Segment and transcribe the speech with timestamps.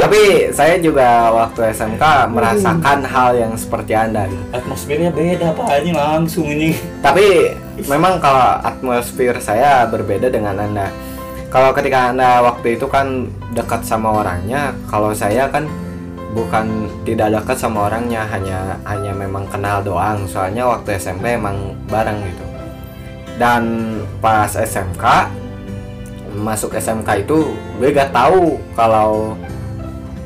[0.00, 4.44] tapi saya juga waktu SMK merasakan hal yang seperti anda gitu.
[4.56, 5.68] atmosfernya beda pak.
[5.84, 6.72] Ini langsung ini
[7.04, 7.52] tapi
[7.84, 10.88] memang kalau atmosfer saya berbeda dengan anda.
[11.52, 15.68] Kalau ketika anda waktu itu kan dekat sama orangnya kalau saya kan
[16.32, 20.24] bukan tidak dekat sama orangnya hanya hanya memang kenal doang.
[20.24, 22.44] Soalnya waktu SMP emang bareng gitu.
[23.36, 23.62] Dan
[24.24, 25.04] pas SMK
[26.38, 29.34] masuk SMK itu gue gak tahu kalau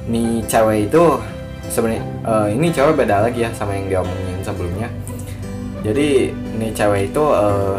[0.09, 1.05] nih cewek itu
[1.73, 4.89] sebenarnya eh, ini cewek beda lagi ya sama yang diomongin sebelumnya.
[5.85, 7.79] Jadi nih cewek itu eh,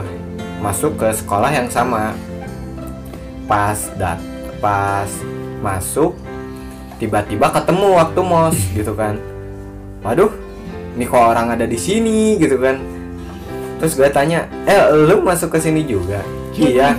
[0.62, 2.14] masuk ke sekolah yang sama.
[3.46, 4.18] Pas dat
[4.58, 5.10] pas
[5.62, 6.18] masuk
[6.98, 9.22] tiba-tiba ketemu waktu mos gitu kan.
[10.02, 10.34] Waduh
[10.96, 12.82] nih kok orang ada di sini gitu kan.
[13.78, 16.24] Terus gue tanya eh lu masuk ke sini juga?
[16.56, 16.96] Iya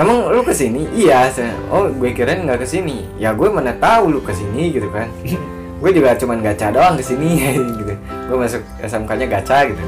[0.00, 3.76] emang lu ke sini iya saya oh gue kirain nggak ke sini ya gue mana
[3.76, 5.12] tahu lu ke sini gitu kan.
[5.80, 7.40] Gue juga cuman gacha doang ke sini
[7.80, 7.96] gitu.
[8.28, 9.80] Gue masuk SMK nya gacha gitu.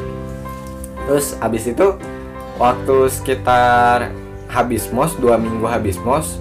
[1.04, 1.86] Terus abis itu
[2.56, 4.08] waktu sekitar
[4.48, 6.40] habis mos dua minggu habis mos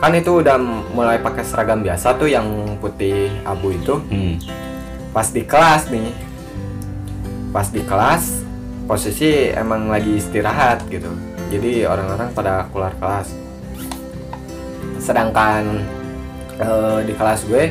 [0.00, 0.56] kan itu udah
[0.96, 2.48] mulai pakai seragam biasa tuh yang
[2.80, 4.00] putih abu itu.
[4.08, 4.40] Hmm.
[5.12, 6.08] pas di kelas nih
[7.52, 8.40] pas di kelas
[8.88, 11.12] posisi emang lagi istirahat gitu
[11.52, 13.28] jadi orang-orang pada keluar kelas.
[14.96, 15.84] Sedangkan
[16.56, 17.64] eh, di kelas gue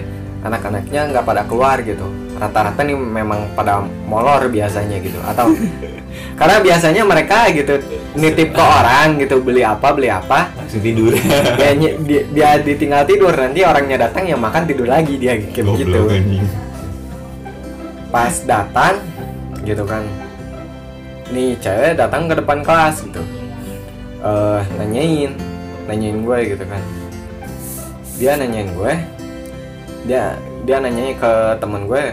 [0.46, 2.06] anak-anaknya nggak pada keluar gitu.
[2.38, 5.18] Rata-rata nih memang pada molor biasanya gitu.
[5.26, 5.54] Atau
[6.40, 7.82] karena biasanya mereka gitu
[8.18, 10.54] nitip ke orang gitu beli apa beli apa.
[10.54, 11.14] Langsung tidur.
[11.62, 16.10] Dia, dia, dia ditinggal tidur nanti orangnya datang yang makan tidur lagi dia kayak Goblok,
[16.10, 16.46] anjing.
[18.12, 18.98] pas datang
[19.64, 20.04] gitu kan.
[21.32, 23.41] Nih cewek datang ke depan kelas gitu
[24.22, 25.32] eh nanyain.
[25.90, 26.82] Nanyain gue gitu kan.
[28.22, 28.94] Dia nanyain gue.
[30.06, 32.04] Dia dia nanyain ke temen gue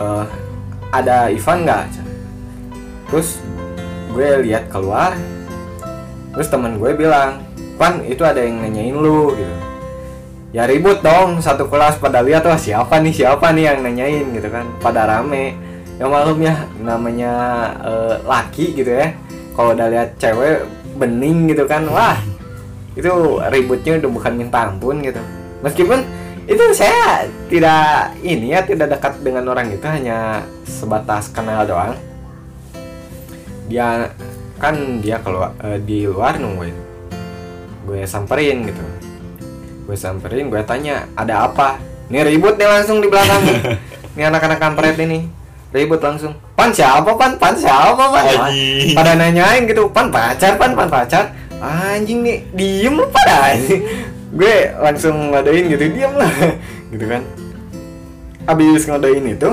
[0.00, 0.24] eh
[0.92, 1.84] ada Ivan nggak?
[3.10, 3.40] Terus
[4.12, 5.16] gue lihat keluar.
[6.36, 7.40] Terus temen gue bilang
[7.76, 9.56] Pan itu ada yang nanyain lu gitu.
[10.56, 14.48] Ya ribut dong satu kelas pada lihat wah siapa nih siapa nih yang nanyain gitu
[14.48, 14.64] kan.
[14.80, 15.52] Pada rame.
[15.96, 17.32] Yang malum ya namanya
[17.84, 19.12] eh, laki gitu ya.
[19.52, 20.64] Kalau udah lihat cewek
[20.96, 21.84] bening gitu kan.
[21.88, 22.18] Wah
[22.96, 23.12] itu
[23.52, 25.20] ributnya udah bukan minta ampun gitu.
[25.60, 26.00] Meskipun
[26.46, 31.94] itu saya tidak ini ya tidak dekat dengan orang itu hanya sebatas kenal doang.
[33.68, 34.10] Dia
[34.56, 36.76] kan dia keluar eh, di luar nungguin.
[37.84, 38.84] Gue samperin gitu.
[39.86, 41.78] Gue samperin gue tanya ada apa?
[42.08, 43.60] Nih ribut nih langsung di belakang nih.
[44.26, 46.34] Anak-anak kampret ini ribut langsung.
[46.54, 47.34] Pan siapa pan?
[47.38, 48.24] Pan siapa pan?
[48.50, 48.94] Anjing.
[48.94, 49.90] pada nanyain gitu.
[49.90, 50.72] Pan pacar pan?
[50.74, 51.32] Pan pacar.
[51.58, 53.56] Anjing nih diem lu pada
[54.38, 56.32] gue langsung ngadain gitu diem lah.
[56.92, 57.22] Gitu kan.
[58.46, 59.50] Abis ngadain itu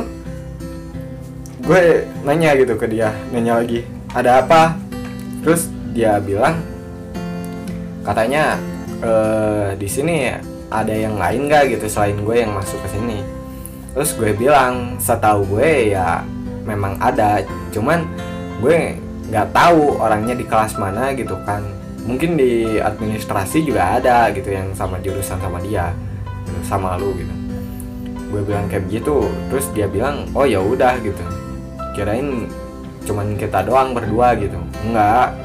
[1.63, 1.83] gue
[2.27, 4.75] nanya gitu ke dia nanya lagi ada apa?
[5.41, 6.59] Terus dia bilang
[8.03, 8.59] katanya
[8.99, 10.27] eh di sini
[10.73, 13.21] ada yang lain gak gitu selain gue yang masuk ke sini
[13.93, 16.25] terus gue bilang setahu gue ya
[16.65, 18.03] memang ada cuman
[18.59, 18.97] gue
[19.29, 21.63] nggak tahu orangnya di kelas mana gitu kan.
[22.03, 25.95] Mungkin di administrasi juga ada gitu yang sama jurusan sama dia
[26.67, 27.33] sama lu gitu.
[28.33, 31.23] Gue bilang kayak begitu terus dia bilang oh ya udah gitu.
[31.95, 32.49] Kirain
[33.07, 34.59] cuman kita doang berdua gitu.
[34.83, 35.37] Enggak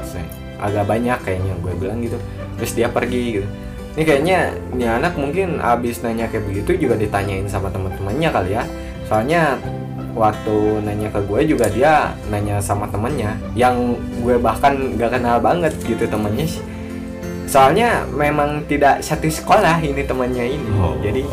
[0.59, 2.19] agak banyak kayaknya gue bilang gitu.
[2.59, 3.47] Terus dia pergi gitu
[3.99, 8.63] ini kayaknya ini anak mungkin abis nanya kayak begitu juga ditanyain sama teman-temannya kali ya.
[9.11, 9.59] Soalnya
[10.15, 15.75] waktu nanya ke gue juga dia nanya sama temennya yang gue bahkan gak kenal banget
[15.83, 16.47] gitu temennya
[17.49, 20.69] soalnya memang tidak satu sekolah ini temannya ini.
[20.79, 20.95] Oh.
[21.01, 21.25] jadi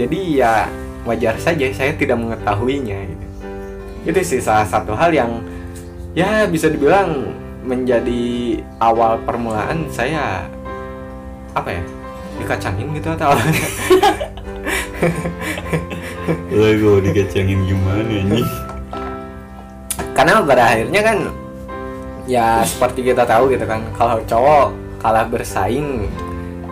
[0.00, 0.52] jadi ya
[1.04, 3.26] wajar saja saya tidak mengetahuinya gitu.
[4.08, 5.44] Itu sih salah satu hal yang
[6.14, 7.36] ya bisa dibilang
[7.66, 10.46] menjadi awal permulaan saya
[11.52, 11.82] apa ya
[12.40, 13.44] dikacangin gitu atau apa
[16.54, 18.48] Lah gue dikacangin gimana anjing
[20.12, 21.18] karena pada akhirnya kan
[22.28, 24.66] ya seperti kita tahu gitu kan kalau cowok
[25.02, 26.06] kalah bersaing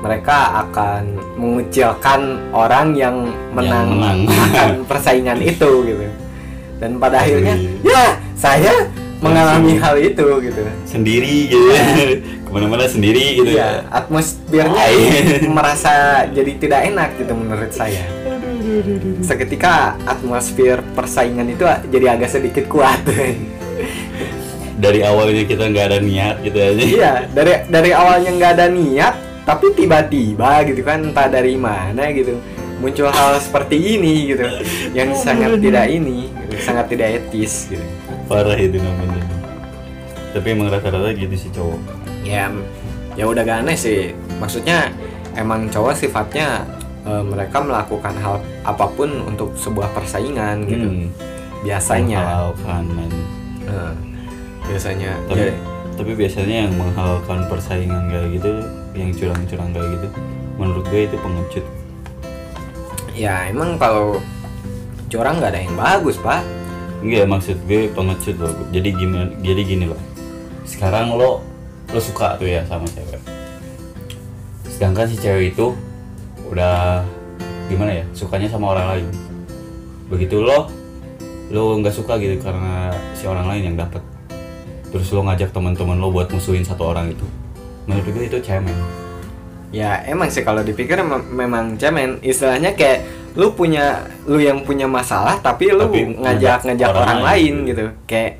[0.00, 3.16] mereka akan mengucilkan orang yang
[3.52, 4.18] menang, menang.
[4.28, 6.06] akan persaingan itu gitu
[6.80, 7.84] dan pada akhirnya Aduh.
[7.84, 8.04] ya
[8.38, 8.74] saya
[9.20, 11.68] mengalami hal itu gitu Sendiri gitu
[12.44, 14.96] Ke mana-mana sendiri gitu Iya, atmosfernya Ay.
[15.46, 18.02] merasa jadi tidak enak gitu menurut saya.
[19.22, 22.98] Seketika atmosfer persaingan itu jadi agak sedikit kuat.
[24.80, 29.14] Dari awalnya kita nggak ada niat gitu aja iya, dari dari awalnya nggak ada niat,
[29.44, 32.40] tapi tiba-tiba gitu kan entah dari mana gitu
[32.80, 34.48] muncul hal seperti ini gitu
[34.96, 37.84] yang sangat tidak ini gitu, sangat tidak etis gitu
[38.30, 39.26] parah itu namanya.
[40.30, 41.80] Tapi emang rata-rata gitu sih cowok.
[42.22, 42.46] Ya
[43.18, 44.14] ya udah gak aneh sih.
[44.38, 44.94] Maksudnya
[45.34, 46.62] emang cowok sifatnya
[47.02, 50.86] eh, mereka melakukan hal apa pun untuk sebuah persaingan gitu.
[50.86, 51.10] Hmm,
[51.66, 52.22] biasanya.
[52.22, 53.12] Menghalalkan men.
[53.66, 53.92] Eh,
[54.70, 55.12] biasanya.
[55.26, 55.54] Tapi ya,
[55.98, 58.50] tapi biasanya yang menghalalkan persaingan kayak gitu
[58.94, 60.08] yang curang-curang kayak gitu
[60.54, 61.66] menurut gue itu pengecut.
[63.18, 64.22] Ya emang kalau
[65.10, 66.46] curang nggak ada yang bagus pak
[67.00, 68.52] enggak maksud gue pengecut loh.
[68.70, 70.00] Jadi gimana jadi gini loh
[70.68, 71.42] sekarang lo
[71.90, 73.20] lo suka tuh ya sama cewek.
[74.70, 75.74] Sedangkan si cewek itu
[76.46, 77.04] udah
[77.66, 79.06] gimana ya sukanya sama orang lain.
[80.08, 80.70] Begitu lo
[81.50, 84.02] lo nggak suka gitu karena si orang lain yang dapat
[84.90, 87.26] terus lo ngajak teman-teman lo buat musuhin satu orang itu.
[87.90, 88.74] Menurut gue itu cemen.
[89.70, 92.18] Ya emang sih kalau dipikir mem- memang cemen.
[92.22, 97.20] Istilahnya kayak lu punya lu yang punya masalah tapi lu Tapi ngajak ngajak orang orang,
[97.22, 97.84] lain lain gitu.
[98.04, 98.32] kayak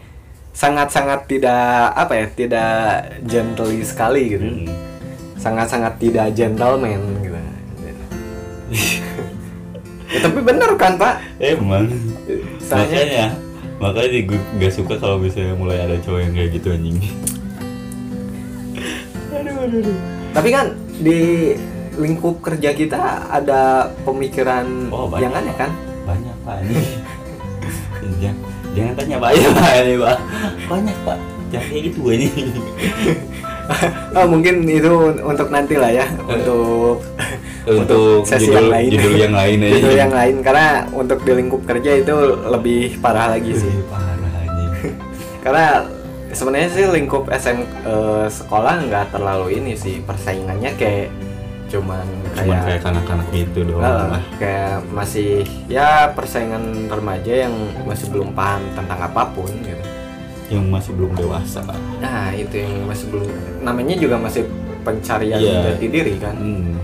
[0.50, 1.62] sangat-sangat tidak
[1.94, 2.70] apa ya tidak
[3.22, 4.46] gently sekali gitu.
[4.46, 4.66] Hmm.
[5.38, 7.38] sangat-sangat tidak gentleman gitu.
[10.10, 11.22] Ya, tapi bener kan pak?
[11.38, 11.86] Emang.
[12.58, 13.24] Soalnya- makanya
[13.78, 16.98] makanya gue gak suka kalau misalnya mulai ada cowok yang kayak gitu anjing.
[19.30, 19.98] Aduh aduh aduh
[20.30, 20.66] tapi kan
[21.00, 21.18] di
[21.96, 25.22] lingkup kerja kita ada pemikiran Oh, banyak.
[25.26, 25.70] yang aneh kan?
[26.04, 26.74] Banyak pak ini.
[28.20, 28.36] Jangan,
[28.72, 30.18] jangan tanya banyak pak ini pak.
[30.66, 31.18] Banyak pak.
[31.50, 32.28] Jangan kayak gitu ini.
[34.10, 34.90] Oh, mungkin itu
[35.22, 37.06] untuk nanti lah ya untuk
[37.62, 38.90] untuk sesi judul yang lain.
[38.90, 39.74] judul yang lain aja.
[39.78, 42.16] Judul yang lain karena untuk di lingkup kerja itu
[42.50, 43.70] lebih parah lagi sih.
[43.70, 44.74] Ih, parah anjing
[45.46, 45.86] karena
[46.34, 51.14] sebenarnya sih lingkup SM eh, sekolah nggak terlalu ini sih persaingannya kayak
[51.70, 52.02] cuman
[52.34, 57.54] cuman kayak kayak kanak-kanak gitu doang lah kayak masih ya persaingan remaja yang
[57.86, 59.84] masih belum paham tentang apa pun gitu
[60.50, 61.62] yang masih belum dewasa
[62.02, 63.30] nah itu yang masih belum
[63.62, 64.50] namanya juga masih
[64.82, 65.78] pencarian Iya.
[65.78, 66.74] jati diri kan Hmm.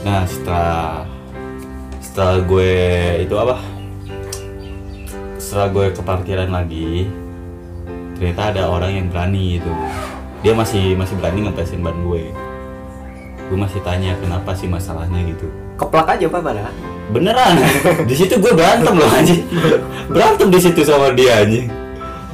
[0.00, 1.04] Nah setelah
[2.00, 2.72] setelah gue
[3.20, 3.60] itu apa?
[5.36, 7.04] Setelah gue ke parkiran lagi,
[8.16, 9.72] ternyata ada orang yang berani itu.
[10.40, 12.32] Dia masih masih berani ngepesin ban gue.
[13.50, 15.50] Gue masih tanya kenapa sih masalahnya gitu.
[15.74, 16.70] keplak aja pak pada
[17.10, 17.58] Beneran,
[18.08, 19.42] di situ gue berantem loh anjing.
[20.06, 21.66] Berantem di situ sama dia anjing.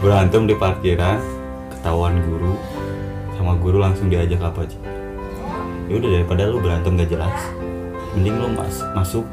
[0.04, 1.16] Berantem di parkiran,
[1.72, 2.60] ketahuan guru,
[3.32, 4.76] sama guru langsung diajak apa aja.
[5.88, 7.32] Ya udah daripada lu berantem gak jelas,
[8.12, 9.24] mending lu mas masuk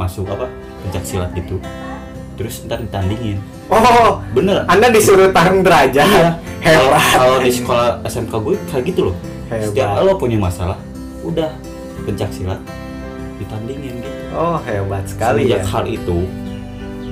[0.00, 0.48] masuk apa
[0.80, 1.60] pencak silat gitu.
[2.40, 3.44] Terus ntar ditandingin.
[3.68, 4.64] oh Bener.
[4.64, 6.30] anda disuruh tarung derajat Iya.
[6.64, 9.16] Kalau hebat kalau di sekolah SMK gue kayak gitu loh.
[9.52, 10.08] Setiap Hebat.
[10.08, 10.80] lo punya masalah,
[11.24, 11.50] udah
[12.04, 12.60] pencak silat
[13.40, 14.18] ditandingin gitu.
[14.36, 16.18] oh hebat sekali ya Semenjak hal itu,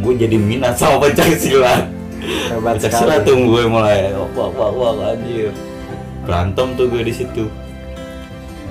[0.03, 1.91] gue jadi minat sama pencak silat.
[2.23, 5.51] hebat Pencak sekali silat tuh gue mulai wah wah wah anjir.
[6.23, 7.51] Berantem tuh gue di situ.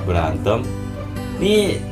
[0.07, 0.63] Berantem.
[1.43, 1.83] Nih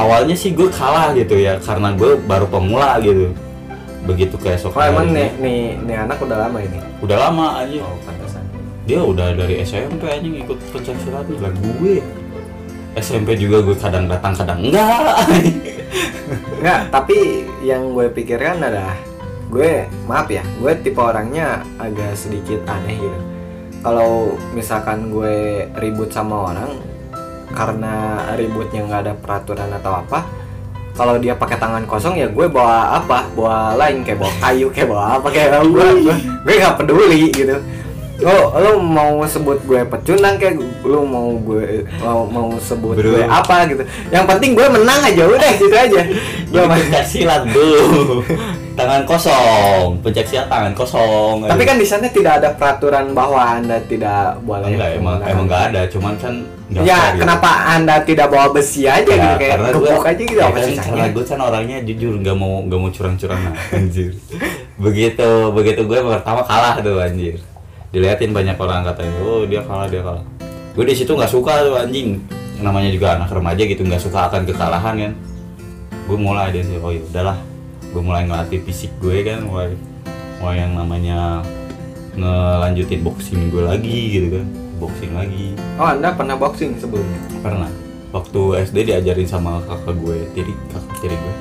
[0.00, 3.36] awalnya sih gue kalah gitu ya karena gue baru pemula gitu.
[4.08, 7.78] Begitu keesok oh emang harinya, nih nih nih anak udah lama ini udah lama aja.
[7.86, 8.42] oh pantesan
[8.82, 12.21] Dia udah dari SMP aja ngikut pencak silat lah gue.
[12.92, 15.16] SMP juga gue kadang datang kadang enggak.
[16.62, 18.96] Enggak, tapi yang gue pikirkan adalah
[19.52, 23.18] gue maaf ya, gue tipe orangnya agak sedikit aneh gitu.
[23.82, 26.78] Kalau misalkan gue ribut sama orang
[27.52, 30.24] karena ributnya nggak ada peraturan atau apa,
[30.96, 34.88] kalau dia pakai tangan kosong ya gue bawa apa, bawa lain kayak bawa kayu kayak
[34.88, 37.56] bawa apa kayak gue gue gue nggak peduli gitu.
[38.22, 43.18] Lo lo mau sebut gue pecundang kayak lo mau gue mau, mau sebut Bro.
[43.18, 43.82] gue apa gitu.
[44.08, 46.00] Yang penting gue menang aja udah gitu aja.
[46.48, 48.22] Gue pencak silat bro
[48.72, 53.76] tangan kosong pencak silat tangan kosong Tapi kan di sana tidak ada peraturan bahwa anda
[53.84, 54.64] tidak boleh.
[54.72, 56.34] enggak emang emang enggak ada cuman kan
[56.72, 57.20] nggak Ya fair gitu.
[57.20, 60.68] kenapa anda tidak bawa besi aja Ya, gitu kayak gue aja gitu ya apa kan,
[60.72, 64.10] karena gue kan orangnya jujur nggak mau nggak mau curang-curang anjir
[64.84, 67.36] begitu begitu gue pertama kalah tuh anjir
[67.92, 70.24] diliatin banyak orang katanya oh dia kalah dia kalah.
[70.72, 72.16] Gue di situ nggak suka tuh anjing.
[72.64, 75.12] Namanya juga anak remaja gitu nggak suka akan kekalahan kan.
[76.08, 77.38] Gue mulai dari situ oh ya udahlah.
[77.92, 79.76] Gue mulai ngelatih fisik gue kan mulai
[80.40, 81.44] mulai yang namanya
[82.16, 84.46] ngelanjutin boxing gue lagi gitu kan.
[84.80, 85.52] Boxing lagi.
[85.76, 87.20] Oh anda pernah boxing sebelumnya?
[87.44, 87.68] pernah.
[88.12, 88.40] Waktu
[88.72, 91.34] SD diajarin sama kakak gue tiri kakak tiri gue.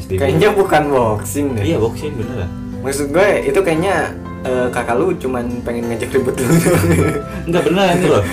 [0.00, 0.20] SD gue.
[0.24, 1.64] Kayaknya bukan boxing deh.
[1.68, 2.48] iya boxing beneran.
[2.80, 6.46] Maksud gue itu kayaknya eh, kakak lu cuman pengen ngajak ribut lu.
[7.46, 8.24] enggak beneran itu loh.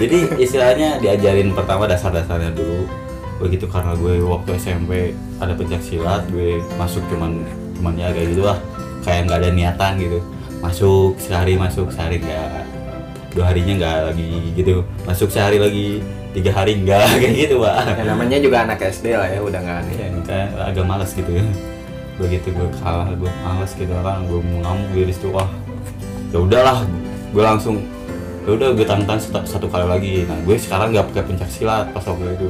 [0.00, 2.88] Jadi istilahnya diajarin pertama dasar-dasarnya dulu.
[3.38, 7.44] Begitu karena gue waktu SMP ada pencak silat gue masuk cuman
[7.78, 8.58] cuman ya kayak gitu lah.
[9.06, 10.18] Kayak nggak ada niatan gitu.
[10.58, 12.66] Masuk sehari masuk sehari nggak.
[13.36, 14.82] Dua harinya nggak lagi gitu.
[15.06, 16.02] Masuk sehari lagi
[16.34, 17.06] tiga hari nggak.
[17.22, 17.94] Kayak gitu pak.
[17.94, 19.94] Ya, namanya juga anak SD lah ya, udah nggak aneh.
[20.26, 21.46] ya, agak malas gitu ya
[22.18, 25.46] begitu gue kalah gue malas gitu kan gue mau ngamuk di situ wah
[26.34, 26.82] ya udahlah
[27.30, 27.78] gue langsung
[28.48, 30.14] ya udah gue tantang satu, satu kali lagi.
[30.24, 32.48] Nah gue sekarang nggak pakai pencak silat pas waktu itu.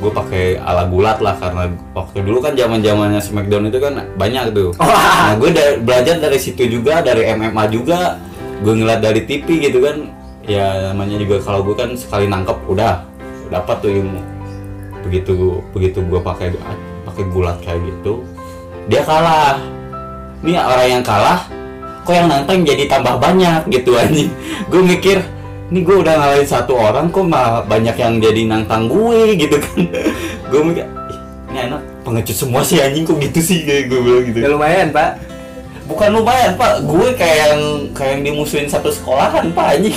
[0.00, 4.52] Gue pakai ala gulat lah karena waktu dulu kan zaman zamannya Smackdown itu kan banyak
[4.52, 4.76] tuh.
[5.24, 8.20] Nah gue da- belajar dari situ juga dari MMA juga.
[8.60, 10.04] Gue ngeliat dari TV gitu kan
[10.44, 13.00] ya namanya juga kalau gue kan sekali nangkep udah
[13.48, 14.20] dapat tuh ilmu.
[15.08, 16.52] Begitu begitu gue pakai
[17.08, 18.20] pakai gulat kayak gitu
[18.90, 19.56] dia kalah.
[20.42, 21.46] Ini orang yang kalah
[22.02, 24.34] kok yang nantang jadi tambah banyak gitu anjing.
[24.66, 25.22] Gue mikir
[25.70, 29.86] ini gue udah ngalahin satu orang kok malah banyak yang jadi nantang gue gitu kan.
[30.50, 31.18] Gue mikir "Ih,
[31.54, 33.62] ini anak pengecut semua sih anjing kok gitu sih?
[33.62, 34.38] Kayak gue bilang gitu.
[34.42, 35.22] Ya lumayan pak.
[35.86, 36.82] bukan lumayan pak.
[36.82, 37.62] Gue kayak yang
[37.94, 39.94] kayak yang dimusuhin satu sekolahan pak anjing.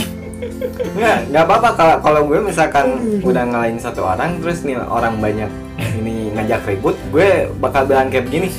[0.93, 1.69] Nggak, nggak apa-apa.
[1.73, 2.85] Kalau kalau gue misalkan
[3.25, 5.49] udah ngalahin satu orang terus nih orang banyak
[5.97, 8.53] ini ngajak ribut, gue bakal bilang kayak begini.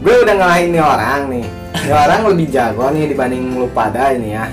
[0.00, 1.46] Gue udah ngalahin nih orang nih.
[1.76, 4.48] Ini orang lebih jago nih dibanding lu pada ini ya.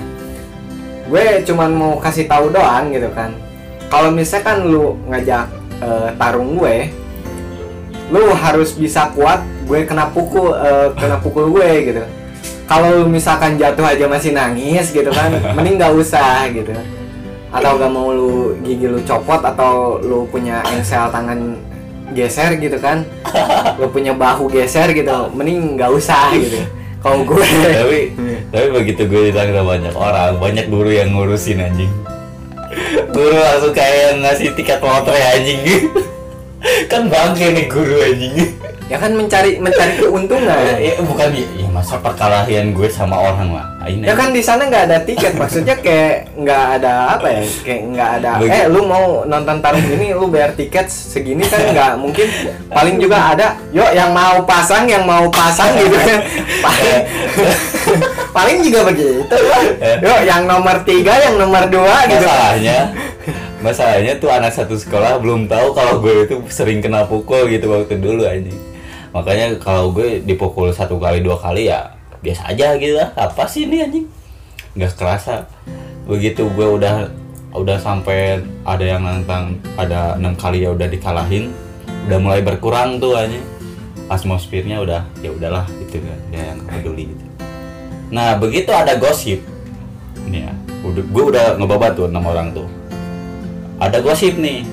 [1.08, 3.32] Gue cuman mau kasih tahu doang gitu kan.
[3.92, 5.46] Kalau misalkan lu ngajak
[5.84, 6.88] eh, tarung gue,
[8.12, 12.04] lu harus bisa kuat gue kena pukul eh, kena pukul gue gitu
[12.68, 16.72] kalau lu misalkan jatuh aja masih nangis gitu kan mending nggak usah gitu
[17.54, 21.54] atau gak mau lu gigi lu copot atau lu punya engsel tangan
[22.12, 23.08] geser gitu kan.
[23.80, 26.60] Lu punya bahu geser gitu mending nggak usah gitu.
[27.00, 28.00] Kalau gue tapi
[28.48, 31.92] tapi begitu gue ditanya banyak orang banyak guru yang ngurusin anjing.
[33.12, 35.60] Guru langsung kayak ngasih tiket motor ya anjing.
[36.88, 38.56] Kan bangke nih guru anjing.
[38.88, 40.76] Ya kan mencari mencari keuntungan.
[40.76, 44.84] Ya, bukan ya, ya masa perkelahian gue sama orang lah ya kan di sana nggak
[44.86, 49.04] ada tiket maksudnya kayak nggak ada apa ya kayak nggak ada Begi- eh lu mau
[49.22, 52.26] nonton tarung ini lu bayar tiket segini kan nggak mungkin.
[52.68, 56.20] Paling juga ada yuk yang mau pasang yang mau pasang gitu kan.
[56.60, 57.00] Paling
[58.36, 59.36] paling juga begitu
[60.02, 62.26] yuk yang nomor tiga yang nomor dua gitu.
[62.26, 62.78] Masalahnya
[63.60, 67.96] masalahnya tuh anak satu sekolah belum tahu kalau gue itu sering kena pukul gitu waktu
[67.96, 68.60] dulu anjing.
[69.14, 73.12] Makanya kalau gue dipukul satu kali dua kali ya biasa aja gitu lah.
[73.12, 74.08] Apa sih ini anjing?
[74.72, 75.44] Nggak kerasa.
[76.08, 77.12] Begitu gue udah
[77.52, 81.52] udah sampai ada yang nantang ada enam kali ya udah dikalahin.
[82.08, 83.44] Udah mulai berkurang tuh anjing.
[84.08, 86.18] Atmosfernya udah ya udahlah gitu kan.
[86.32, 87.24] Ya yang peduli gitu.
[88.08, 89.44] Nah begitu ada gosip.
[90.24, 92.68] Ini ya udah gue udah ngebabat tuh enam orang tuh.
[93.76, 94.64] Ada gosip nih.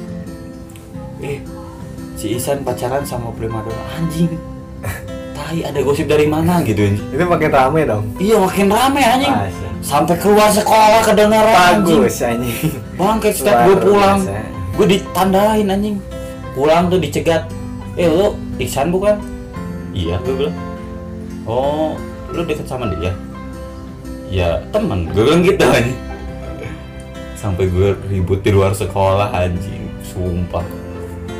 [1.20, 1.43] Eh
[2.15, 4.50] si Isan pacaran sama primadona anjing
[5.41, 8.05] tai ada gosip dari mana gitu anjing itu makin rame dong.
[8.21, 9.33] Iya makin rame anjing.
[9.33, 9.67] Masa?
[9.81, 12.05] sampai keluar sekolah kedengaran anjing.
[12.05, 12.57] Bagus anjing.
[12.95, 14.21] Bangke setiap gue pulang.
[14.77, 15.98] gue ditandain anjing.
[16.53, 17.50] Pulang tuh dicegat.
[17.98, 19.17] Eh lu Iksan bukan?
[19.91, 20.21] Iya.
[20.21, 20.55] Gue bilang
[21.50, 21.98] oh
[22.31, 23.12] lu deket sama dia?
[24.29, 25.10] Ya temen.
[25.12, 26.00] Gue bilang gitu anjing.
[27.33, 29.89] Sampai gue ribut di luar sekolah anjing.
[30.05, 30.63] Sumpah.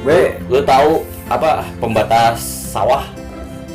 [0.02, 2.42] Gue lu tahu apa pembatas
[2.74, 3.21] sawah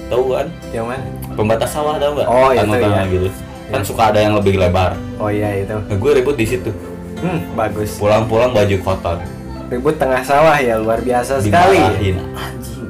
[0.09, 0.47] tahu kan?
[0.71, 1.05] Yang mana?
[1.37, 2.29] Pembatas sawah tahu nggak?
[2.29, 3.15] Oh, itu Tangan-tangan iya.
[3.15, 3.29] gitu.
[3.67, 4.95] Kan suka ada yang lebih lebar.
[5.19, 5.75] Oh iya itu.
[5.75, 6.71] Nah, gue ribut di situ.
[7.19, 7.99] Hmm bagus.
[7.99, 9.19] Pulang-pulang baju kotor.
[9.67, 11.79] Ribut tengah sawah ya luar biasa sekali.
[11.83, 12.89] Dimarahin anjing.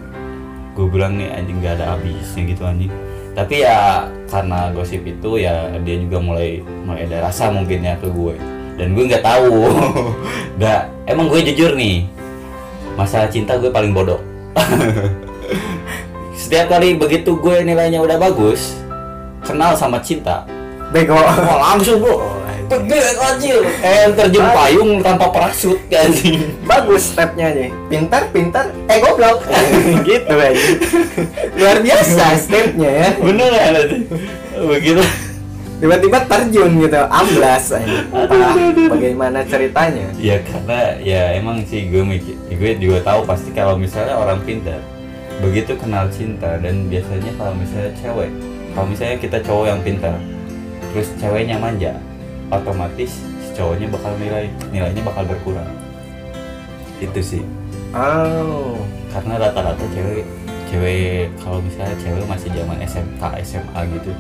[0.77, 2.93] Gue bilang nih anjing gak ada habisnya gitu anjing.
[3.33, 8.09] Tapi ya karena gosip itu ya dia juga mulai mulai ada rasa mungkin ya ke
[8.09, 8.37] gue
[8.77, 9.73] dan gue nggak tahu.
[10.61, 10.83] Nggak.
[11.09, 12.05] Emang gue jujur nih
[12.97, 14.19] masalah cinta gue paling bodoh
[16.47, 18.79] setiap kali begitu gue nilainya udah bagus
[19.43, 20.47] kenal sama cinta.
[20.95, 21.19] Bego.
[21.19, 22.87] Wah langsung bro Oh, anjing.
[22.87, 26.47] Gede anjir kayak terjun payung tanpa parasut anjing.
[26.63, 28.71] Bagus stepnya aja pintar pintar.
[28.87, 29.43] Eh goblok.
[30.07, 30.55] Gitu aja
[31.59, 33.09] luar biasa stepnya ya.
[33.19, 33.67] Bener ya
[34.71, 35.03] begitu.
[35.77, 38.55] Tiba-tiba terjun gitu amblas entah
[38.87, 40.09] bagaimana ceritanya.
[40.17, 44.79] Ya karena ya emang sih gue mikir gue juga tahu pasti kalau misalnya orang pintar
[45.37, 48.31] begitu kenal cinta dan biasanya kalau misalnya cewek
[48.73, 50.17] kalau misalnya kita cowok yang pintar
[50.93, 51.93] terus ceweknya manja
[52.49, 55.67] otomatis si cowoknya bakal nilai nilainya bakal berkurang.
[57.03, 57.43] Itu sih.
[57.93, 58.79] Oh.
[59.13, 60.25] Karena rata-rata cewek
[60.71, 64.13] cewek kalau misalnya cewek masih zaman SMK SMA gitu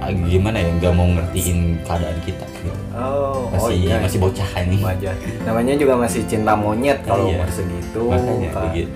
[0.00, 2.72] ah, gimana ya nggak mau ngertiin keadaan kita gitu.
[2.96, 3.96] Oh masih oh iya.
[4.00, 4.78] masih bocah ini.
[4.80, 7.40] Wajar namanya juga masih cinta monyet kalau Iya.
[7.40, 8.50] umur segitu makanya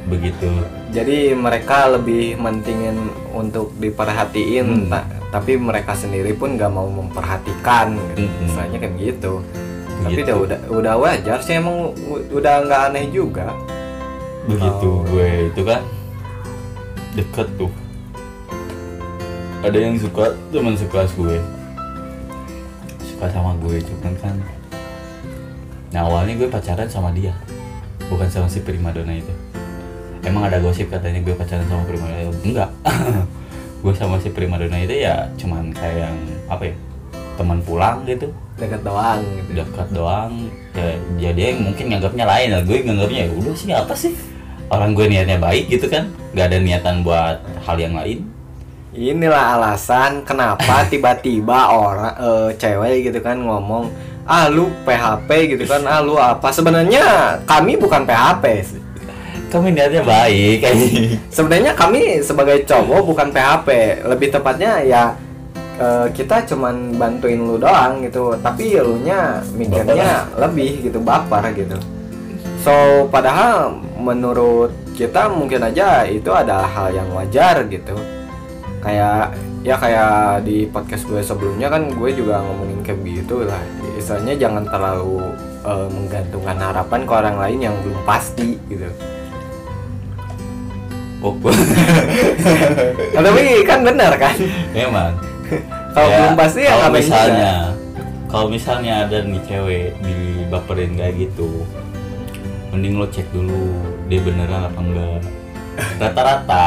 [0.09, 0.49] begitu
[0.89, 2.97] jadi mereka lebih mentingin
[3.31, 4.89] untuk diperhatiin Hmm.
[4.89, 8.25] ta- tapi mereka sendiri pun nggak mau memperhatikan gitu.
[8.25, 8.41] Mm-mm.
[8.41, 9.33] misalnya kayak gitu
[9.99, 10.23] tapi Begitu.
[10.25, 11.93] udah udah udah wajar sih emang
[12.31, 13.53] udah nggak aneh juga
[14.45, 15.05] begitu Oh.
[15.05, 15.83] gue itu kan
[17.13, 17.69] deket tuh
[19.61, 21.37] ada yang suka teman sekelas gue
[23.05, 24.35] suka sama gue cuman kan
[25.91, 27.35] nah awalnya gue pacaran sama dia
[28.07, 29.35] bukan sama si primadona itu
[30.29, 32.71] emang ada gosip katanya gue pacaran sama primadona enggak.
[33.79, 36.17] Gue sama si primadona itu ya cuman kayak yang
[36.51, 36.75] apa ya
[37.39, 38.27] teman pulang gitu.
[38.59, 39.63] Dekat doang gitu.
[39.63, 40.33] Dekat doang.
[40.75, 40.91] Ya
[41.31, 42.49] jadi yang mungkin nganggapnya lain.
[42.59, 44.13] Lah gue nganggapnya ya udah sih apa sih?
[44.69, 46.11] Orang gue niatnya baik gitu kan.
[46.35, 48.27] Nggak ada niatan buat hal yang lain.
[48.99, 53.95] Inilah alasan kenapa tiba-tiba orang eh, cewek gitu kan ngomong
[54.27, 55.87] ah lu PHP gitu kan.
[55.87, 56.51] Ah lu apa?
[56.51, 58.88] Sebenarnya kami bukan PHP sih.
[59.49, 60.57] Kami niatnya baik.
[60.63, 60.77] Kayak
[61.37, 63.69] sebenarnya kami sebagai cowok bukan PHP
[64.07, 65.05] lebih tepatnya ya
[65.81, 68.37] eh, kita cuman bantuin lu doang gitu.
[68.39, 71.77] Tapi lu nya mikirnya lebih gitu baper gitu.
[72.63, 77.97] So padahal menurut kita mungkin aja itu ada hal yang wajar gitu.
[78.85, 79.35] Kayak
[79.67, 83.61] ya kayak di podcast gue sebelumnya kan gue juga ngomongin kayak gitu lah.
[83.99, 85.35] Istilahnya jangan terlalu
[85.67, 88.87] eh, menggantungkan harapan ke orang lain yang belum pasti gitu
[91.23, 91.35] oh,
[93.15, 94.35] Nah, tapi kan benar kan?
[94.75, 95.15] Emang
[95.97, 97.53] Kalau belum pasti ya kalau misalnya
[98.29, 101.65] kalau misalnya ada nih cewek dibaperin kayak gitu
[102.69, 103.73] mending lo cek dulu
[104.07, 105.21] dia beneran apa enggak.
[105.97, 106.67] Rata-rata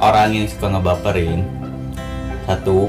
[0.00, 1.44] orang yang suka ngebaperin
[2.48, 2.88] satu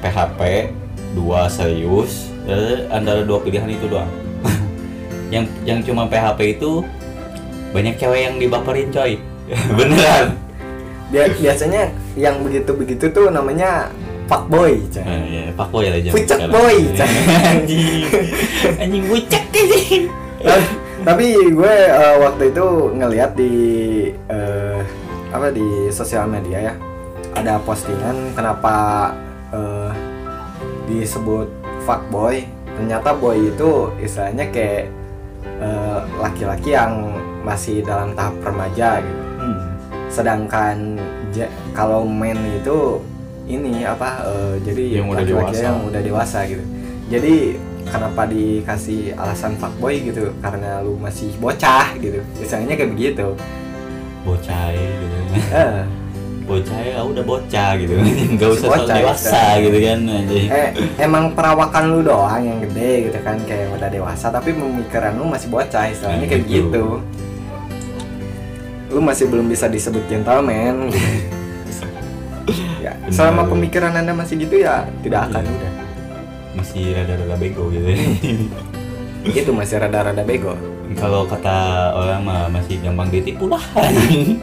[0.00, 0.72] PHP
[1.12, 4.08] dua serius eh, antara dua pilihan itu doang.
[5.34, 6.82] Yang yang cuma PHP itu
[7.70, 9.14] banyak cewek yang dibaperin coy
[9.76, 10.36] beneran
[11.10, 13.90] Bia- biasanya yang begitu-begitu tuh namanya
[14.30, 15.02] fuckboy coy.
[15.02, 16.54] Nah, ya, Pak Boy lah zaman Pucek sekarang.
[16.54, 16.76] boy.
[17.50, 18.02] anjing.
[18.86, 20.04] Anjing bucek anjing.
[21.02, 23.54] Tapi- gue eh, waktu itu ngeliat di
[24.30, 24.78] eh,
[25.30, 26.74] apa di sosial media ya
[27.34, 28.74] ada postingan kenapa
[29.50, 29.90] eh,
[30.86, 31.50] disebut
[31.82, 32.46] fuckboy
[32.78, 34.86] ternyata boy itu istilahnya kayak
[36.16, 37.12] laki-laki yang
[37.44, 39.22] masih dalam tahap remaja gitu.
[40.10, 40.98] Sedangkan
[41.30, 42.98] ja- kalau men itu
[43.46, 45.60] ini apa eh, jadi Yang udah dewasa.
[45.60, 46.64] yang udah dewasa gitu
[47.06, 47.34] jadi
[47.82, 53.34] kenapa dikasih alasan fuckboy gitu karena lu masih bocah gitu misalnya kayak begitu
[54.20, 55.04] Bocah gitu.
[55.50, 55.82] eh,
[56.44, 57.94] Bocah ya udah bocah gitu.
[58.28, 59.62] Enggak usah Bocah, dewasa kan.
[59.62, 59.98] gitu kan
[60.50, 60.68] eh
[60.98, 65.48] emang perawakan lu doang yang gede gitu kan kayak udah dewasa tapi pemikiran lu masih
[65.48, 66.68] bocah istilahnya Nah, kayak gitu.
[66.68, 66.84] gitu
[68.90, 70.90] lu masih belum bisa disebut gentleman
[72.84, 75.52] ya selama pemikiran anda masih gitu ya tidak akan Iya.
[75.52, 75.72] udah
[76.50, 77.86] Masih rada-rada bego gitu.
[79.38, 80.58] itu masih rada-rada bego
[80.92, 81.56] Kalau kata
[81.94, 83.62] orang mah masih gampang ditipu lah.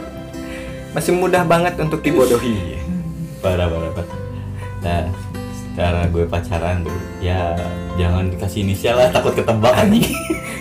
[0.96, 2.80] masih mudah banget untuk dibodohi
[3.38, 4.18] parah parah parah.
[4.80, 5.04] Nah,
[5.76, 7.54] cara gue pacaran tuh ya
[7.94, 10.08] jangan dikasih inisial lah takut ketebak anjing.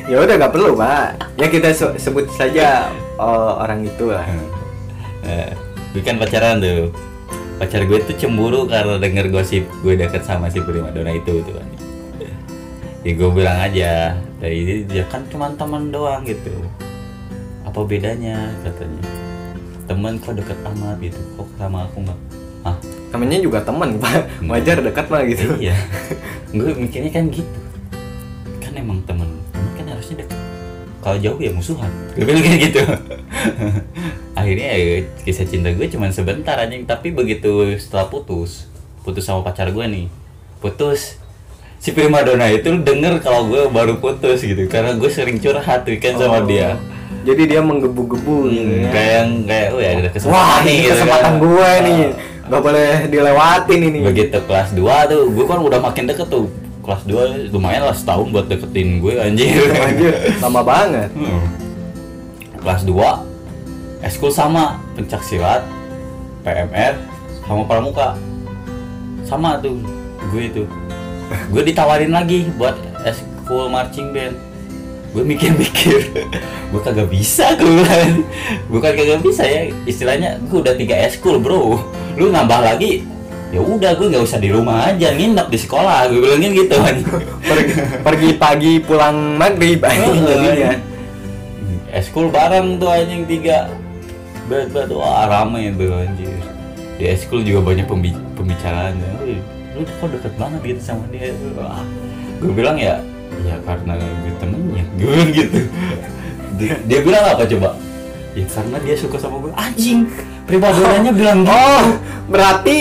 [0.04, 4.26] ya udah nggak perlu pak ya kita se- sebut saja oh, orang itu lah.
[5.24, 5.50] Nah,
[5.92, 6.92] gue kan pacaran tuh.
[7.56, 11.86] Pacar gue tuh cemburu karena denger gosip gue deket sama si primadona itu tuh kan
[13.06, 16.50] ya gue bilang aja dari dia kan cuma teman doang gitu.
[17.62, 18.50] Apa bedanya?
[18.66, 19.06] katanya.
[19.86, 21.22] Teman kok deket amat gitu.
[21.38, 22.18] Kok sama aku nggak
[22.66, 22.76] ah.
[23.14, 24.26] Namanya juga teman pak.
[24.50, 25.54] Wajar dekat lah gitu.
[25.54, 25.78] Iya.
[26.58, 27.58] Gue mikirnya kan gitu.
[28.58, 29.35] Kan emang temen
[31.06, 31.86] kalau jauh ya musuhan.
[32.12, 32.82] Gue bilang kayak gitu.
[34.34, 36.82] Akhirnya ya, kisah cinta gue cuman sebentar anjing.
[36.82, 38.66] Tapi begitu setelah putus
[39.00, 40.10] putus sama pacar gue nih
[40.58, 41.14] putus
[41.78, 44.66] si primadona itu denger kalau gue baru putus gitu.
[44.66, 46.74] Karena gue sering curhat tuh kan sama Oh, dia.
[47.22, 48.90] Jadi dia menggebu-gebu gitu Hmm, ya.
[48.90, 51.34] kayak yang kayak oh ya ada kesempatan wah nih ini gitu kesempatan kan.
[51.40, 51.98] gue nih.
[51.98, 52.10] Ah.
[52.46, 53.98] nggak boleh dilewatin ini.
[54.02, 56.46] Begitu kelas 2 tuh gue kan udah makin deket tuh
[56.86, 61.10] kelas 2 lumayan lah setahun buat deketin gue anjir Anjir, lama banget.
[61.18, 61.44] Hmm.
[62.62, 65.66] kelas 2 eskul sama pencak silat
[66.46, 66.94] PMR
[67.42, 68.14] sama pramuka
[69.26, 69.82] sama tuh
[70.30, 70.62] gue itu.
[71.50, 74.38] Gue ditawarin lagi buat eskul marching band.
[75.10, 76.14] Gue mikir-mikir
[76.70, 78.22] gue kagak bisa gue bilang.
[78.70, 81.82] bukan kagak bisa ya istilahnya gue udah tiga eskul bro.
[82.14, 83.02] Lu nambah lagi
[83.54, 86.10] ya udah gue nggak usah di rumah aja nginep di sekolah.
[86.10, 87.06] Gue bilangin gitu anjing
[87.46, 89.80] pergi, pergi pagi pulang maghrib.
[89.82, 90.70] Anjing jadinya.
[91.94, 93.70] eskul bareng tuh anjing tiga.
[94.46, 96.34] Bet bet wah rame tuh anjir.
[96.96, 98.98] Di eskul juga banyak pembi pembicaraan.
[99.76, 101.84] Lu kok deket banget gitu sama dia wah
[102.36, 103.00] gue bilang ya
[103.44, 104.84] ya karena gue temennya.
[104.98, 105.60] Gue bilang gitu.
[106.56, 107.76] Dia, dia bilang apa coba?
[108.32, 110.08] Ya karena dia suka sama gue anjing
[110.48, 111.52] primadonanya bilang gitu.
[111.52, 111.86] Oh,
[112.32, 112.78] berarti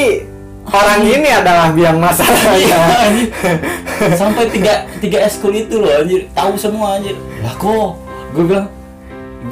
[0.65, 2.77] orang ini adalah biang Iya, masalahnya.
[2.99, 3.27] anjir.
[4.21, 7.95] sampai tiga tiga eskul itu loh anjir tahu semua anjir lah kok
[8.35, 8.67] gue bilang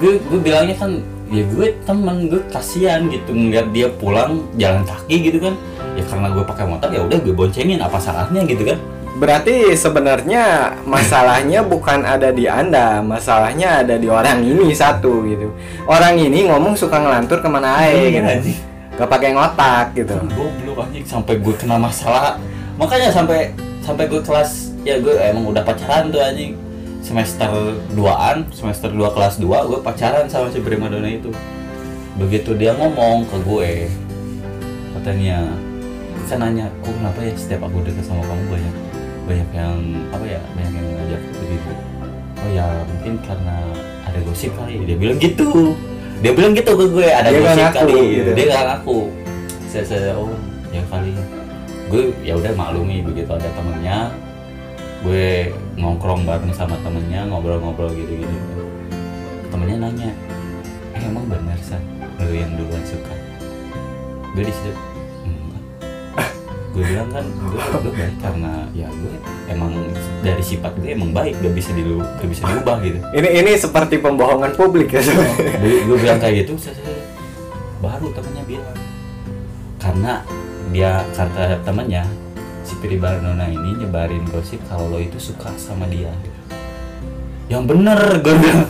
[0.02, 1.00] gue gue bilangnya kan
[1.30, 5.54] ya gue temen gue kasihan gitu ngeliat dia pulang jalan kaki gitu kan
[5.94, 8.80] ya karena gue pakai motor ya udah gue boncengin apa salahnya gitu kan
[9.14, 15.54] Berarti sebenarnya masalahnya bukan ada di Anda, masalahnya ada di orang ini satu gitu.
[15.86, 18.10] Orang ini ngomong suka ngelantur ke mana aja Iya,
[18.42, 18.58] gitu.
[18.94, 20.14] Gak pakai ngotak gitu.
[20.38, 21.06] goblok anjing.
[21.06, 22.38] Sampai gue kena masalah.
[22.78, 26.54] Makanya sampai sampai gue kelas ya gue emang udah pacaran tuh anjing.
[27.04, 27.52] Semester
[28.00, 31.34] 2an semester 2 kelas 2 gue pacaran sama si primadona itu.
[32.16, 33.72] Begitu dia ngomong ke gue
[34.94, 35.52] katanya
[36.24, 38.76] saya nanya kok kenapa ya setiap aku dekat sama kamu banyak
[39.28, 39.78] banyak yang
[40.16, 41.72] apa ya banyak yang ngajak begitu?
[42.40, 43.58] Oh ya mungkin karena
[44.08, 45.76] ada gosip kali dia bilang gitu
[46.24, 48.00] dia bilang gitu ke gue ada Dia ngaku, kali.
[48.16, 48.30] gitu.
[48.32, 49.00] dia nggak ngaku.
[49.68, 50.32] Saya saya oh
[50.72, 51.12] ya kali.
[51.92, 54.08] Gue ya udah maklumi begitu ada temennya.
[55.04, 58.38] Gue ngongkrong bareng sama temennya ngobrol-ngobrol gitu gitu
[59.52, 60.10] temennya nanya
[60.98, 61.78] eh emang bener san
[62.18, 63.14] lu yang duluan suka?
[64.34, 64.93] Gue di situ enggak
[66.74, 69.72] gue bilang kan gue gue baik karena ya gue emang
[70.20, 74.02] dari sifat gue emang baik gak bisa dilu gak bisa diubah gitu Ini ini seperti
[74.02, 75.02] pembohongan publik ya.
[75.02, 75.54] sebenarnya.
[75.62, 77.06] gue, gue bilang kayak gitu saya, saya-
[77.78, 78.78] baru temennya bilang
[79.78, 80.14] karena
[80.72, 82.08] dia kata temennya
[82.64, 86.10] si Piri Barnona ini nyebarin gosip kalau lo itu suka sama dia
[87.52, 88.66] yang bener gue bilang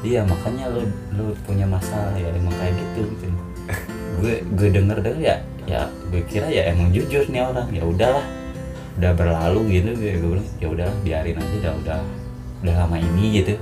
[0.00, 0.82] iya makanya lo
[1.12, 3.26] lo punya masalah ya emang kayak gitu gitu
[4.18, 8.26] gue gue denger denger ya ya gue kira ya emang jujur nih orang ya udahlah
[8.92, 11.98] udah berlalu gitu gue, gue bilang ya udahlah biarin aja udah udah
[12.60, 13.54] udah lama ini gitu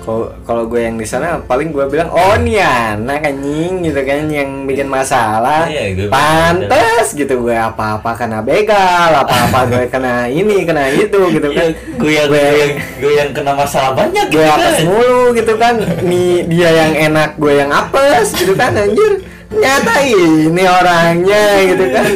[0.00, 4.28] Kalau kalau gue yang di sana paling gue bilang oh nih anak anjing gitu kan
[4.28, 5.64] yang bikin masalah.
[5.64, 11.48] Iya, gue- Pantes gitu gue apa-apa kena begal, apa-apa gue kena ini, kena itu gitu
[11.48, 11.68] Iya, kan.
[11.96, 14.84] gue yang gue yang gue yang kena masalah banyak gue gitu apes kan.
[14.84, 20.64] mulu gitu kan nih dia yang enak gue yang apes gitu kan anjir nyata ini
[20.64, 22.10] orangnya gitu kan.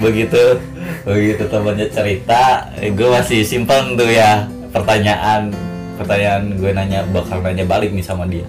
[0.00, 0.42] Begitu
[1.00, 5.48] begitu temannya cerita gue masih simpen tuh ya pertanyaan
[5.96, 8.44] pertanyaan gue nanya bakal nanya balik nih sama dia.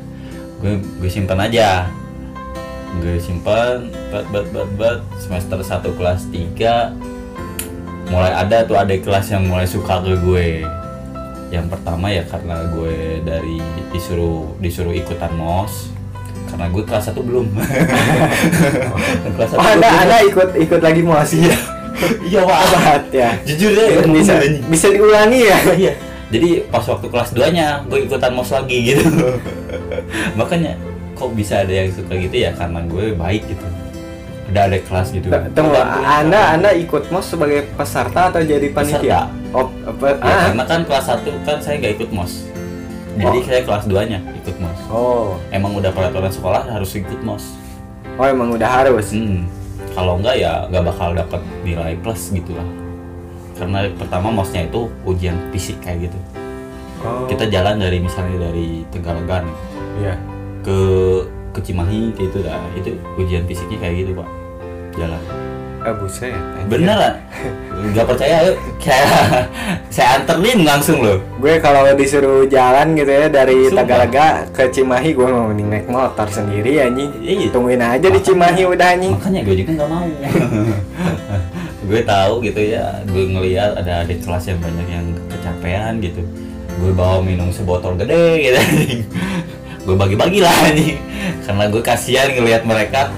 [0.60, 1.88] Gue gue simpen aja.
[3.00, 9.32] Gue simpen bat bat bat bat semester 1 kelas 3 mulai ada tuh ada kelas
[9.32, 10.50] yang mulai suka ke gue.
[11.52, 13.60] Yang pertama ya karena gue dari
[13.92, 15.91] disuruh disuruh ikutan mos
[16.52, 17.48] karena gue kelas 1 belum.
[19.40, 20.02] Kelas oh, satu anda belum.
[20.04, 21.48] anda ikut ikut lagi mau sih
[22.28, 23.30] iya pak Abad ya.
[23.48, 24.34] Jujur deh emang bisa
[24.68, 25.58] bisa diulangi ya.
[25.72, 25.94] Iya.
[26.32, 29.04] Jadi pas waktu kelas 2 nya gue ikutan mos lagi gitu.
[30.40, 30.80] Makanya
[31.16, 32.52] kok bisa ada yang suka gitu ya?
[32.56, 33.66] Karena gue baik gitu.
[34.52, 35.28] Udah ada kelas gitu.
[35.56, 35.76] Tunggu
[36.08, 39.28] anda anda ikut mos sebagai peserta atau jadi panitia?
[39.52, 40.16] Oh apa?
[40.16, 40.42] Ya, ah.
[40.52, 42.51] karena kan kelas 1 kan saya nggak ikut mos
[43.18, 43.46] jadi Oh.
[43.48, 45.36] saya kelas 2 nya ikut mos oh.
[45.52, 47.44] Emang udah peraturan sekolah harus ikut mos
[48.22, 49.16] oh emang udah harus?
[49.16, 49.50] Hmm.
[49.92, 52.64] kalau enggak ya nggak bakal dapat nilai plus gitu lah.
[53.60, 56.20] Karena pertama mosnya itu ujian fisik kayak gitu.
[57.04, 57.28] Oh.
[57.28, 59.52] Kita jalan dari misalnya dari Tegalagan
[60.00, 60.16] iya.
[60.64, 60.80] ke
[61.52, 62.64] ke Cimahi kayak itu dah.
[62.80, 64.30] Itu ujian fisiknya kayak gitu pak.
[64.96, 65.51] Jalan
[65.82, 66.38] ah buset
[66.70, 67.18] beneran?
[67.90, 68.58] Nggak percaya yuk.
[68.78, 69.50] Kayak
[69.94, 71.18] saya anterin langsung loh.
[71.42, 73.82] Gue kalau disuruh jalan gitu ya dari Sumpah.
[73.82, 77.10] Tagalaga ke Cimahi gue mau mending naik motor sendiri anjing.
[77.18, 77.50] Iya.
[77.50, 79.14] tungguin aja di Cimahi udah anjing.
[79.18, 80.06] Makanya gue juga nggak mau.
[81.82, 86.22] Gue tahu gitu ya gue ngeliat ada adik kelas yang banyak yang kecapean gitu.
[86.78, 89.02] Gue bawa minum sebotol gede gitu anjing.
[89.82, 91.02] gue bagi-bagi lah anjing.
[91.42, 93.10] Karena gue kasihan ngelihat mereka.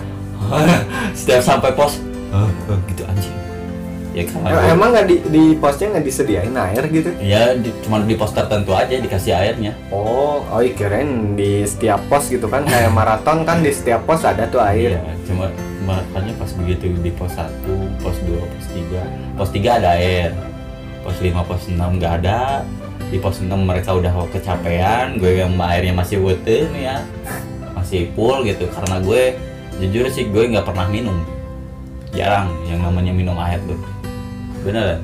[1.20, 2.00] Setiap sampai pos
[2.34, 3.36] "Hah, hah," gitu anjing.
[4.14, 7.10] Ya gue- emang nggak di, di posnya nggak disediain air gitu?
[7.18, 9.74] Ya di, cuma di pos tertentu aja dikasih airnya.
[9.90, 12.62] Oh oh iya, kirain di setiap pos gitu kan?
[12.62, 15.02] Kayak maraton kan di setiap pos ada tuh air.
[15.02, 15.50] Iya, cuma
[15.84, 17.50] makanya pas begitu di pos 1,
[18.06, 19.02] pos 2, pos 3
[19.34, 20.30] Pos 3 ada air.
[21.02, 22.62] Pos 5, pos 6 nggak ada.
[23.10, 27.02] Di pos 6 mereka udah kecapean Gue yang airnya masih weten ya.
[27.78, 29.38] Masih full gitu Karena gue,
[29.78, 31.22] jujur sih gue nggak pernah minum
[32.14, 33.78] jarang yang namanya minum air tuh.
[34.64, 35.02] Beneran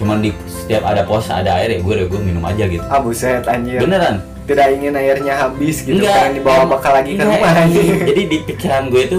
[0.00, 2.80] cuman di setiap ada pos ada air ya gue udah gue minum aja gitu.
[2.88, 3.84] Ah buset anjir.
[3.84, 4.24] Beneran?
[4.48, 6.16] Tidak ingin airnya habis gitu Enggak.
[6.16, 7.52] pengen dibawa bakal lagi ke Enggak, rumah.
[8.08, 9.18] jadi di pikiran gue itu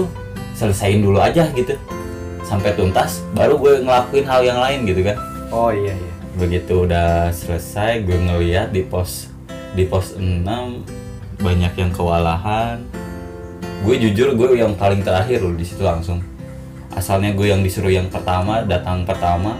[0.58, 1.78] selesain dulu aja gitu.
[2.42, 5.16] Sampai tuntas baru gue ngelakuin hal yang lain gitu kan.
[5.54, 6.12] Oh iya iya.
[6.34, 9.30] Begitu udah selesai gue ngeliat di pos
[9.78, 10.42] di pos 6
[11.38, 12.82] banyak yang kewalahan.
[13.86, 16.18] Gue jujur gue yang paling terakhir loh di situ langsung
[16.96, 19.58] asalnya gue yang disuruh yang pertama datang pertama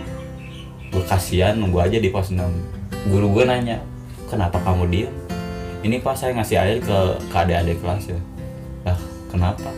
[0.92, 2.40] gue kasihan nunggu aja di pos 6
[3.08, 3.80] guru gue nanya
[4.28, 5.12] kenapa kamu diem
[5.82, 6.98] ini pak saya ngasih air ke
[7.32, 8.20] ke adik-adik kelas ya
[8.86, 8.98] lah
[9.32, 9.70] kenapa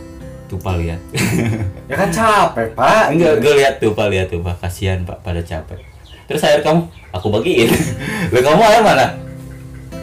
[0.45, 1.01] tuh pak lihat
[1.89, 5.41] ya kan capek pak Enggak, gue lihat tuh pak lihat tuh pak kasihan pak pada
[5.41, 5.95] capek.
[6.25, 7.69] Terus air kamu aku bagiin.
[8.33, 9.07] Lah kamu air mana?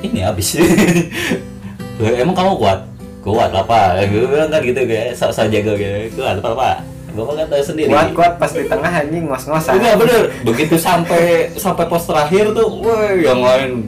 [0.07, 0.55] Ini habis.
[2.03, 2.81] Lah emang kamu kuat?
[3.23, 4.07] Kuat lah pak.
[4.11, 6.19] Gue bilang kan gitu kayak sok sok jago gitu.
[6.19, 6.77] Kuat apa pak?
[7.13, 7.89] Bapak kan tahu sendiri.
[7.93, 9.77] kuat kuat pas di tengah anjing ngos-ngosan.
[9.77, 10.23] Enggak bener.
[10.49, 13.85] Begitu sampai sampai pos terakhir tuh, woi yang lain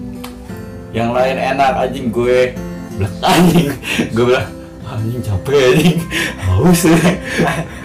[0.93, 2.53] yang lain enak anjing gue
[3.01, 3.73] belak anjing.
[4.13, 4.49] Gue bilang
[4.85, 5.99] anjing capek anjing.
[6.45, 6.81] Haus.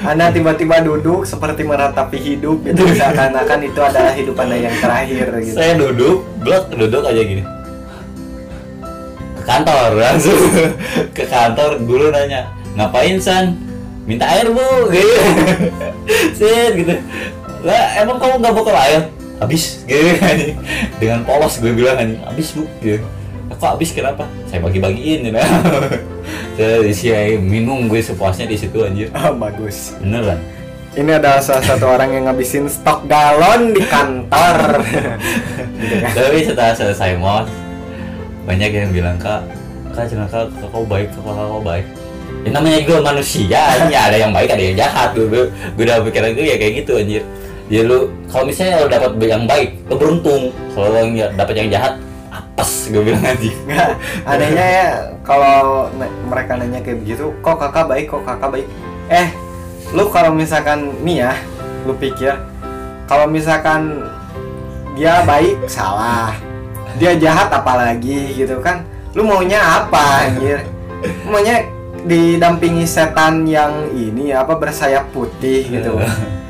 [0.03, 2.83] Anda tiba-tiba duduk seperti meratapi hidup gitu.
[2.99, 5.55] Seakan-akan itu adalah hidup anda yang terakhir gitu.
[5.55, 7.43] Saya duduk blok duduk aja gini.
[9.39, 10.41] Ke kantor langsung.
[11.15, 13.68] Ke kantor guru nanya ngapain san
[14.09, 14.89] minta air bu.
[14.89, 15.13] Gitu.
[16.41, 16.97] Set, gitu.
[17.61, 19.01] Lah emang kamu nggak bakal air?
[19.37, 19.85] Habis.
[19.85, 20.57] Gitu.
[20.97, 22.17] Dengan polos gue bilang anjing.
[22.25, 22.65] Habis bu.
[22.81, 23.05] Gitu.
[23.45, 23.93] "Lah, kok habis?
[23.93, 24.25] Kenapa?
[24.49, 25.37] Saya bagi-bagiin gitu.
[26.57, 29.13] Saya isi air minum gue sepuasnya di situ anjir.
[29.13, 29.93] Ah bagus.
[30.01, 30.41] Beneran
[30.97, 34.81] ini adalah salah satu orang yang ngabisin stok galon di kantor.
[36.17, 37.45] Tapi setelah selesai mos
[38.49, 39.45] banyak yang bilang kak
[39.93, 40.49] kak jangan kak.
[40.57, 41.85] Kak kau baik kak kau baik
[42.45, 45.43] ya namanya juga manusia ya ada yang baik ada yang jahat gue gue
[45.75, 47.23] gue udah pikiran gue ya kayak gitu anjir
[47.69, 51.93] ya lu kalau misalnya lo dapat yang baik lo beruntung kalau yang dapat yang jahat
[52.31, 53.89] apes gue bilang anjir Nggak,
[54.23, 54.89] anehnya ya
[55.29, 55.87] kalau
[56.25, 58.67] mereka nanya kayak begitu, kok kakak baik, kok kakak baik.
[59.13, 59.29] Eh,
[59.93, 61.33] lu kalau misalkan nih ya,
[61.85, 62.33] lu pikir
[63.05, 64.09] kalau misalkan
[64.97, 66.33] dia baik salah,
[66.97, 68.81] dia jahat apalagi gitu kan?
[69.13, 70.65] Lu maunya apa anjir?
[71.29, 71.61] Maunya
[72.05, 75.99] didampingi setan yang ini apa bersayap putih gitu.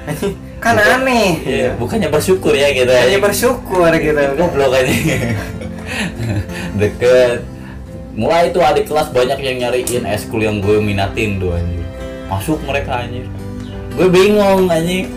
[0.06, 0.34] Anjing,
[0.64, 1.42] kan aneh.
[1.46, 3.22] Iya, bukannya bersyukur ya gitu anjing.
[3.22, 4.22] bersyukur gitu.
[4.40, 4.94] goblok aja.
[6.80, 7.46] Deket.
[8.20, 11.80] Mulai itu adik kelas banyak yang nyariin eskul yang gue minatin tuh anjir
[12.30, 13.26] masuk mereka anjir
[14.00, 15.12] gue bingung anjing.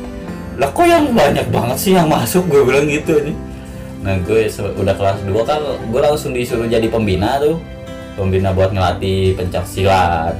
[0.58, 2.42] Lah kok yang banyak banget sih yang masuk?
[2.50, 3.38] Gue bilang gitu anjing.
[4.02, 7.62] Nah gue udah kelas 2 kan gue langsung disuruh jadi pembina tuh
[8.16, 10.36] pembina buat ngelatih pencak silat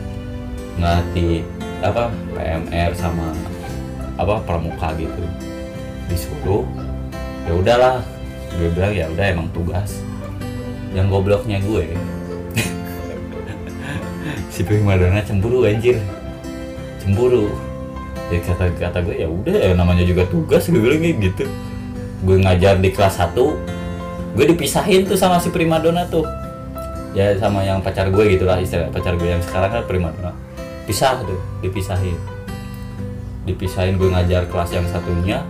[0.76, 1.44] ngelatih
[1.82, 3.34] apa PMR sama
[4.16, 5.22] apa pramuka gitu.
[6.08, 6.64] Disuruh
[7.48, 7.96] ya udahlah.
[8.52, 10.00] Gue bilang ya udah emang tugas.
[10.92, 11.84] Yang gobloknya gue.
[14.52, 15.98] Si primadona cemburu anjir.
[17.00, 17.50] Cemburu.
[18.28, 21.48] Ya kata kata gue ya udah ya namanya juga tugas gue bilang gitu.
[22.22, 23.34] Gue ngajar di kelas 1
[24.32, 26.24] gue dipisahin tuh sama si primadona tuh
[27.12, 30.32] ya sama yang pacar gue gitulah istilah pacar gue yang sekarang kan primadona
[30.82, 32.16] pisah tuh dipisahin.
[33.42, 35.42] Dipisahin gue ngajar kelas yang satunya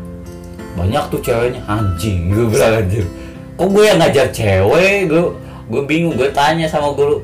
[0.72, 1.60] banyak tuh ceweknya.
[1.68, 3.04] Anjing gue bilang anjir
[3.52, 5.08] kok gue yang ngajar cewek?
[5.08, 5.22] Gue
[5.72, 7.22] gue bingung gue tanya sama guru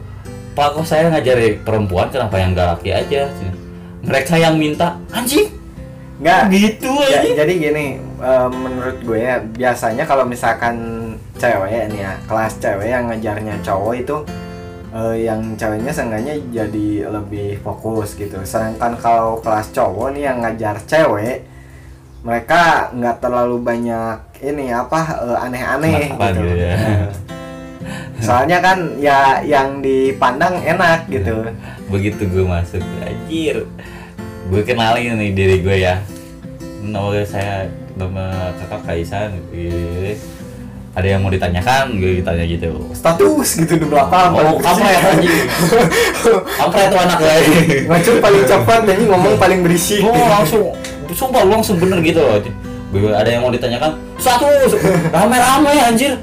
[0.52, 3.30] pak kok saya ngajar perempuan kenapa yang gak laki aja?
[4.02, 5.50] Mereka yang minta anjing
[6.18, 7.30] Enggak, gitu Ya, aja.
[7.46, 10.97] jadi gini, eh, menurut gue ya biasanya kalau misalkan
[11.38, 14.16] cewek nih ya, kelas cewek yang ngajarnya cowok itu
[14.92, 18.36] eh, yang ceweknya seenggaknya jadi lebih fokus gitu.
[18.42, 21.46] Sedangkan kalau kelas cowok nih yang ngajar cewek,
[22.26, 26.42] mereka nggak terlalu banyak ini apa eh, aneh-aneh Kenapa gitu.
[26.58, 26.76] ya?
[28.26, 31.46] Soalnya kan ya yang dipandang enak gitu.
[31.92, 33.64] begitu gue masuk anjir
[34.48, 35.96] gue kenalin nih diri gue ya
[36.84, 40.12] nama saya nama kakak Kaisan gitu.
[40.98, 44.34] Ada yang mau ditanyakan gue ditanya gitu Status gitu di belakang.
[44.34, 45.46] oh kampret anjing
[46.58, 50.02] kampret tuh anak gue Ngacur paling cepat dan ngomong paling berisik.
[50.02, 50.74] oh langsung
[51.14, 52.42] sumpah lu langsung bener gitu loh
[52.90, 54.48] gue ada yang mau ditanyakan satu
[55.14, 56.18] rame-rame anjir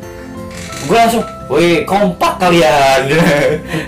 [0.85, 3.05] gue langsung Wih, kompak kalian.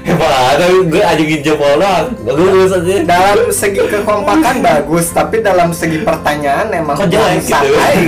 [0.05, 2.13] Hebat, gue ajakin jempol doang.
[2.21, 3.01] Bagus aja.
[3.01, 7.57] dalam segi kekompakan bagus tapi dalam segi pertanyaan emang Kok jelek gitu?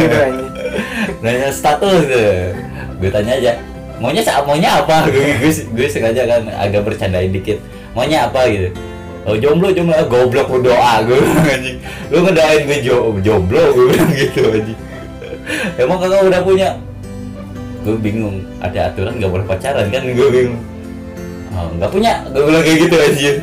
[0.05, 0.45] gitu aja.
[1.25, 2.29] Nanya status gitu.
[2.99, 3.51] Gue tanya aja.
[3.99, 5.03] Maunya sa- maunya apa?
[5.11, 7.59] Gue, gue, sengaja kan agak bercandain dikit.
[7.95, 8.47] Maunya apa?
[8.47, 8.71] gitu.
[9.27, 9.95] oh jomblo jomblo.
[9.95, 10.93] Ah, goblok lu doa.
[11.07, 11.77] Gue anjing
[12.11, 13.63] lu ngedoain gue jo jomblo?
[13.75, 14.79] Gue gitu anjing.
[15.81, 16.69] Emang kakak udah punya?
[17.83, 19.87] Gue bingung ada aturan nggak boleh pacaran?
[19.91, 20.61] Kan gue bingung.
[21.55, 22.23] Oh, nggak punya.
[22.31, 23.37] Gue bilang kayak gitu anjir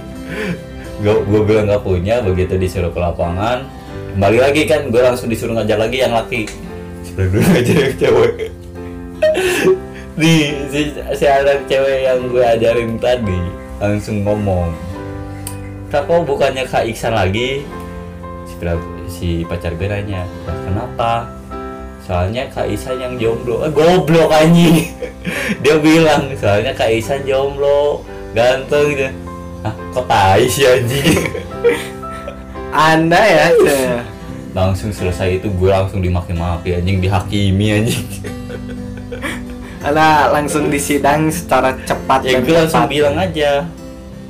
[0.97, 2.25] gue gue bilang nggak punya.
[2.25, 3.69] Begitu disuruh ke lapangan.
[4.17, 6.49] Kembali lagi kan gue langsung disuruh ngajar lagi yang laki.
[7.05, 8.33] Sebelah dulu ngajar yang cewek
[10.17, 10.35] di
[10.73, 13.41] si, si anak cewek yang gue ajarin tadi
[13.77, 14.73] langsung ngomong
[15.93, 17.63] kak kok bukannya kak Iksan lagi?
[18.49, 18.55] Si,
[19.07, 21.13] si pacar gue nanya "Lah, kenapa?
[22.03, 23.67] Soalnya kak Iksan yang jomblo.
[23.67, 24.91] Eh, goblok anjing.
[25.63, 28.03] Dia bilang soalnya kak Iksan jomblo
[28.35, 29.09] ganteng gitu.
[29.63, 31.23] Ah kok tai sih anjing?
[32.77, 33.47] Anda ya
[34.57, 38.05] langsung selesai itu gue langsung dimaki-maki anjing dihakimi anjing
[39.87, 42.91] anda langsung disidang secara cepat ya gue langsung tepat.
[42.91, 43.63] bilang aja.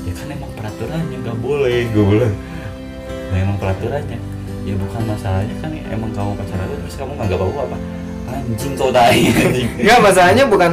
[0.05, 2.35] Ya kan emang peraturannya nggak boleh gue bilang.
[3.33, 4.19] Nah, emang peraturannya.
[4.69, 7.77] Ya bukan masalahnya kan emang kamu pacaran terus kamu nggak apa apa?
[8.37, 9.33] Anjing kau tai.
[9.33, 10.73] Anjing Enggak masalahnya bukan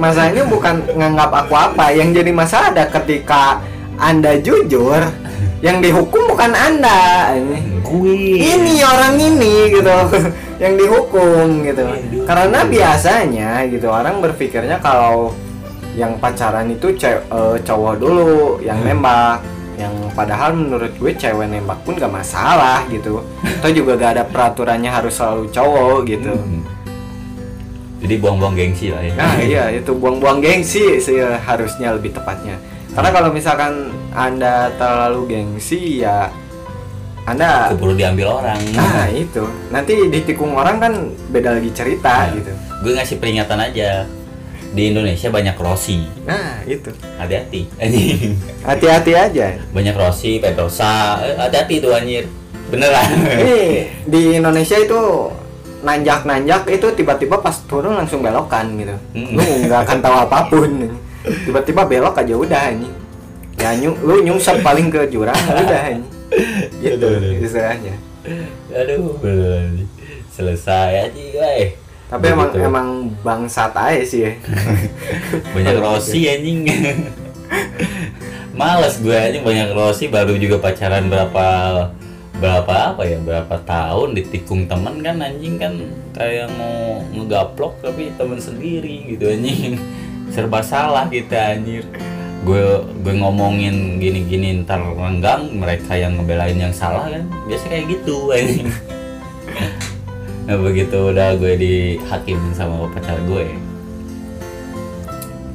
[0.00, 1.84] masalahnya bukan nganggap aku apa.
[1.92, 3.60] Yang jadi masalah ada ketika
[4.00, 5.02] anda jujur
[5.60, 7.36] yang dihukum bukan anda.
[7.36, 9.92] Ini ini orang ini gitu
[10.62, 12.24] yang dihukum gitu Aduh.
[12.24, 15.36] karena biasanya gitu orang berpikirnya kalau
[15.92, 18.96] yang pacaran itu ce- eh, cowok dulu yang Hmm.
[18.96, 24.24] nembak yang padahal menurut gue cewek nembak pun gak masalah gitu atau juga gak ada
[24.24, 26.64] peraturannya harus selalu cowok gitu Hmm.
[27.98, 32.58] jadi buang-buang gengsi lah ya Nah iya itu buang-buang gengsi sih harusnya lebih tepatnya.
[32.92, 33.72] Karena kalau misalkan
[34.12, 36.28] anda terlalu gengsi ya
[37.24, 40.92] anda keburu diambil orang nah itu nanti ditikung orang kan
[41.28, 42.34] beda lagi cerita Nah.
[42.34, 42.52] gitu.
[42.82, 44.04] gue ngasih peringatan aja
[44.72, 47.68] di Indonesia banyak Rossi Nah itu hati-hati
[48.64, 49.46] hati-hati aja.
[49.68, 52.24] banyak Rossi Pedrosa Eh, hati-hati tuh anjir
[52.66, 53.04] beneran
[53.36, 53.60] Ini
[54.12, 55.00] di Indonesia itu
[55.82, 58.94] nanjak-nanjak itu tiba-tiba pas turun langsung belokan gitu.
[59.12, 59.34] Hmm.
[59.34, 60.70] Lu nggak akan tahu apa pun.
[61.42, 62.86] Tiba-tiba belok aja udah ini.
[63.58, 66.06] Ya nyu, lu nyungsep paling ke jurang udah ini.
[66.82, 67.06] Gitu
[67.42, 67.94] istilahnya.
[68.72, 69.18] aduh.
[69.18, 69.84] Beneran
[70.32, 71.76] selesai aja gue
[72.08, 72.68] Tapi emang Begitu.
[72.68, 72.88] emang
[73.24, 74.32] bangsat aja sih ya.
[75.56, 76.68] banyak Rossi anjing.
[78.52, 80.12] Males gue anjing banyak Rossi.
[80.12, 81.46] Baru juga pacaran berapa
[82.36, 85.72] berapa apa ya berapa tahun ditikung temen kan anjing kan.
[86.12, 89.80] Kayak mau ngegaplok tapi temen sendiri gitu anjing.
[90.28, 91.84] Serba salah kita anjir
[92.42, 92.62] gue
[93.06, 98.26] gue ngomongin gini-gini ntar renggang mereka yang ngebelain yang salah kan biasa kayak gitu
[100.50, 103.46] nah begitu udah gue dihakimin sama pacar gue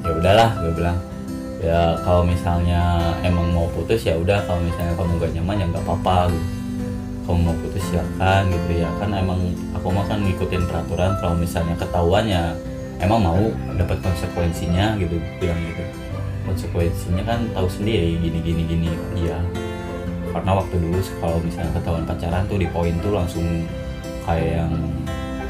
[0.07, 0.97] ya udahlah gue bilang
[1.59, 5.85] ya kalau misalnya emang mau putus ya udah kalau misalnya kamu gak nyaman ya nggak
[5.89, 6.29] apa-apa.
[7.25, 8.85] Kamu mau putus silakan gitu.
[8.85, 9.41] Ya kan emang
[9.73, 12.53] aku mah kan ngikutin peraturan kalau misalnya ketahuan ya
[13.01, 13.41] emang mau
[13.77, 16.06] dapat konsekuensinya gitu bilang gitu
[16.47, 19.37] konsekuensinya kan tahu sendiri gini gini gini iya
[20.31, 23.45] karena waktu dulu kalau misalnya ketahuan pacaran tuh di poin tuh langsung
[24.23, 24.73] kayak yang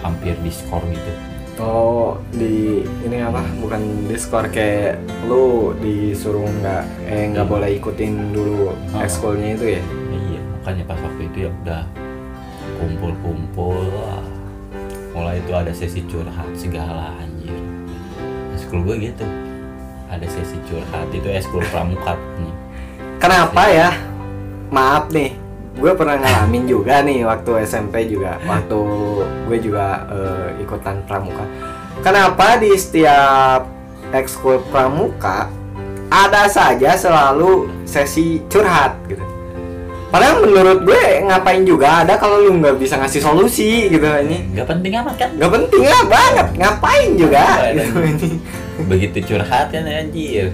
[0.02, 1.14] hampir diskor gitu
[1.58, 3.42] Oh di ini apa?
[3.58, 7.54] Bukan diskor kayak lu disuruh nggak eh nggak Iya.
[7.58, 9.02] boleh ikutin dulu Oh.
[9.02, 9.84] ekskulnya itu ya?
[10.14, 11.82] iya makanya pas waktu itu ya udah
[12.78, 14.22] kumpul-kumpul wah.
[15.18, 17.58] mulai itu ada sesi curhat segala anjir
[18.54, 19.26] eskul gue gitu
[20.08, 22.54] ada sesi curhat itu eskul pramuka nih
[23.18, 23.90] Kenapa ya?
[24.70, 25.34] Maaf nih,
[25.74, 28.78] gue pernah ngalamin juga nih waktu SMP juga, waktu
[29.50, 31.42] gue juga eh, ikutan pramuka.
[32.06, 33.66] Kenapa di setiap
[34.14, 35.50] ekskul pramuka
[36.14, 39.26] ada saja selalu sesi curhat gitu?
[40.08, 44.54] Padahal menurut gue ngapain juga ada kalau lu nggak bisa ngasih solusi gitu ini.
[44.54, 48.30] nggak penting amat kan Nggak penting lah banget, ngapain juga gitu ini.
[48.86, 50.54] Begitu curhat kan anjir.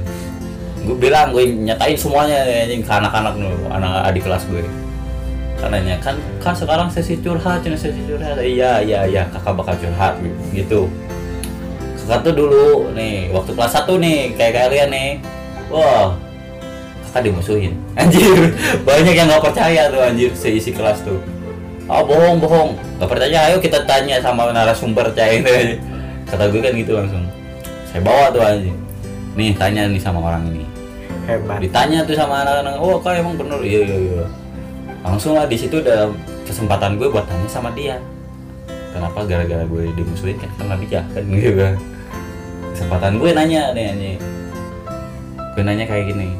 [0.83, 4.63] Gue bilang gue nyatain semuanya anjing ke anak-anak dulu anak adik kelas gue
[5.63, 8.35] karenanya kan kan sekarang sesi curhat cina sesi curhat.
[8.39, 10.19] Iya iya iya kakak bakal curhat
[10.51, 10.91] gitu.
[12.03, 15.09] Kakak tuh dulu nih waktu kelas 1 nih kayak kalian nih
[15.71, 16.11] wah
[17.07, 17.79] kakak dimusuhin.
[17.99, 18.51] Anjir
[18.83, 21.23] banyak yang nggak percaya tuh anjir seisi kelas tuh.
[21.87, 22.75] Ah bohong bohong.
[22.99, 25.79] Nggak percaya ayo kita tanya sama narasumber ini
[26.33, 27.23] kata gue kan gitu langsung
[27.93, 28.73] saya bawa tuh anjing.
[29.37, 30.65] Nih tanya nih sama orang ini.
[31.29, 31.63] Hebat.
[31.63, 33.61] ditanya tuh sama anak-anak oh kak emang bener?
[33.61, 34.25] Iya iya iya.
[35.05, 36.09] Langsung lah di situ udah
[36.43, 38.01] kesempatan gue buat tanya sama dia.
[38.91, 40.49] Kenapa gara-gara gue dimusuhin kan?
[40.57, 41.73] Karena dia kan gitu kan.
[42.73, 44.19] Kesempatan gue nanya nih anjing.
[45.53, 46.33] Gue nanya kayak gini.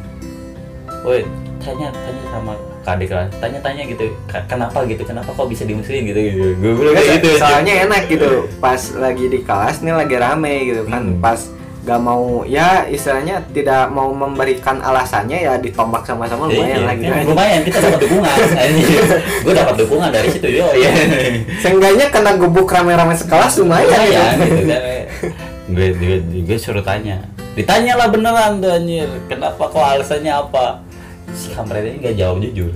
[1.05, 1.21] Woi
[1.61, 5.01] tanya tanya sama kadek kelas tanya-tanya gitu "Ka- kenapa gitu?
[5.01, 6.19] Kenapa kok bisa dimusuhin gitu?
[6.21, 6.47] Gitu.
[6.57, 8.29] Gue bilang kayak gitu soalnya enak gitu
[8.59, 11.03] pas lagi di kelas nih lagi rame gitu kan.
[11.09, 11.17] Hmm.
[11.17, 11.39] pas
[11.83, 17.11] gak mau ya istilahnya tidak mau memberikan alasannya ya ditombak sama-sama lumayan Iya, lah gitu.
[17.11, 18.35] Kan, lumayan kita dapat dukungan
[19.43, 20.91] gue dapat dukungan dari situ yo ya
[21.59, 24.43] seenggaknya kena gebuk rame-rame sekelas lumayan lumayan gitu.
[24.45, 24.81] gitu kan.
[25.65, 27.23] Gue gue gue suruh tanya.
[27.53, 30.82] Ditanya lah beneran tuh anjir kenapa kok alasannya apa
[31.33, 32.71] si kampret ini nggak jawab jujur.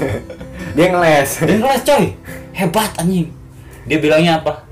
[0.76, 1.30] Dia ngeles.
[1.42, 2.04] Dia ngeles coy.
[2.52, 3.28] Hebat anjing.
[3.88, 4.68] Dia bilangnya apa?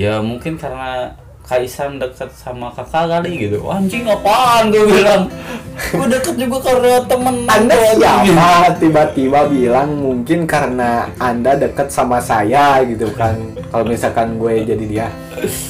[0.00, 1.12] Ya mungkin karena
[1.48, 3.64] Kaisan deket sama kakak kali gitu.
[3.72, 5.32] Anjing apaan gue bilang?
[5.96, 12.84] Gue deket juga karena temen Anda siapa tiba-tiba bilang mungkin karena Anda dekat sama saya
[12.84, 13.56] gitu kan?
[13.72, 15.08] Kalau misalkan gue jadi dia.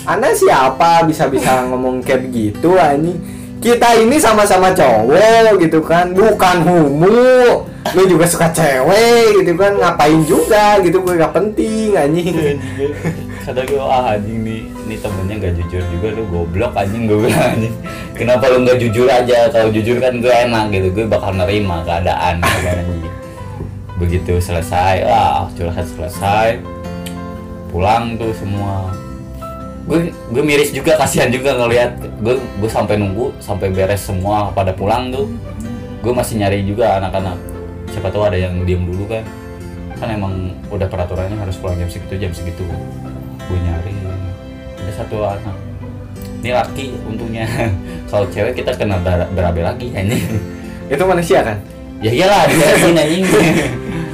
[0.03, 1.07] Anda siapa?
[1.07, 6.15] Bisa-bisa ngomong kayak begitu anjing kita ini sama-sama cowok gitu kan.
[6.15, 7.67] Bukan homo.
[7.97, 9.77] Lu juga suka cewek gitu kan.
[9.77, 11.03] Ngapain juga gitu.
[11.03, 12.59] Gue gak penting anjing.
[13.49, 17.57] Kata gue ah anjing nih ini temennya nggak jujur juga lu goblok anjing gue bilang
[17.57, 17.73] anjing.
[18.13, 19.49] Kenapa lu nggak jujur aja?
[19.49, 20.93] Kalau jujur kan gue enak gitu.
[20.93, 23.09] Gue bakal nerima keadaan ya kan, anjing.
[23.97, 26.61] Begitu selesai ah curhat selesai.
[27.73, 28.93] Pulang tuh semua
[29.89, 34.77] gue gue miris juga kasihan juga ngelihat gue gue sampai nunggu sampai beres semua pada
[34.77, 35.27] pulang tuh.
[36.05, 37.37] Gue masih nyari juga anak-anak.
[37.91, 39.25] Siapa tahu ada yang diem dulu kan.
[39.99, 42.63] Kan emang udah peraturannya harus pulang jam segitu jam segitu.
[43.49, 43.93] Gue nyari.
[44.85, 45.57] Ada satu anak.
[46.45, 47.49] Ini laki untungnya.
[48.13, 50.39] Kalau cewek kita kena ber- berabe lagi anjing.
[50.93, 51.59] Itu manusia kan?
[51.99, 53.27] Ya iyalah dia anjing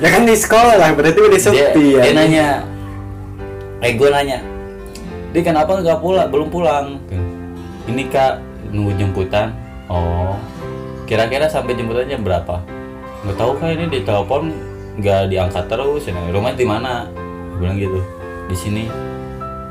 [0.05, 2.03] ya kan di sekolah lah berarti udah dia, sepi ya.
[2.05, 2.47] dia nanya
[3.81, 4.39] eh gue nanya
[5.35, 6.87] dia kenapa nggak pulang belum pulang.
[7.91, 8.39] Ini kak
[8.71, 9.51] nunggu jemputan.
[9.91, 10.39] Oh.
[11.11, 12.63] Kira-kira sampai jemputan jam berapa?
[13.27, 13.75] Nggak tahu kak.
[13.75, 14.55] Ini di telepon
[15.03, 16.07] nggak diangkat terus.
[16.07, 17.11] Ya rumah di mana?
[17.59, 17.99] Gua bilang gitu.
[18.47, 18.87] Di sini.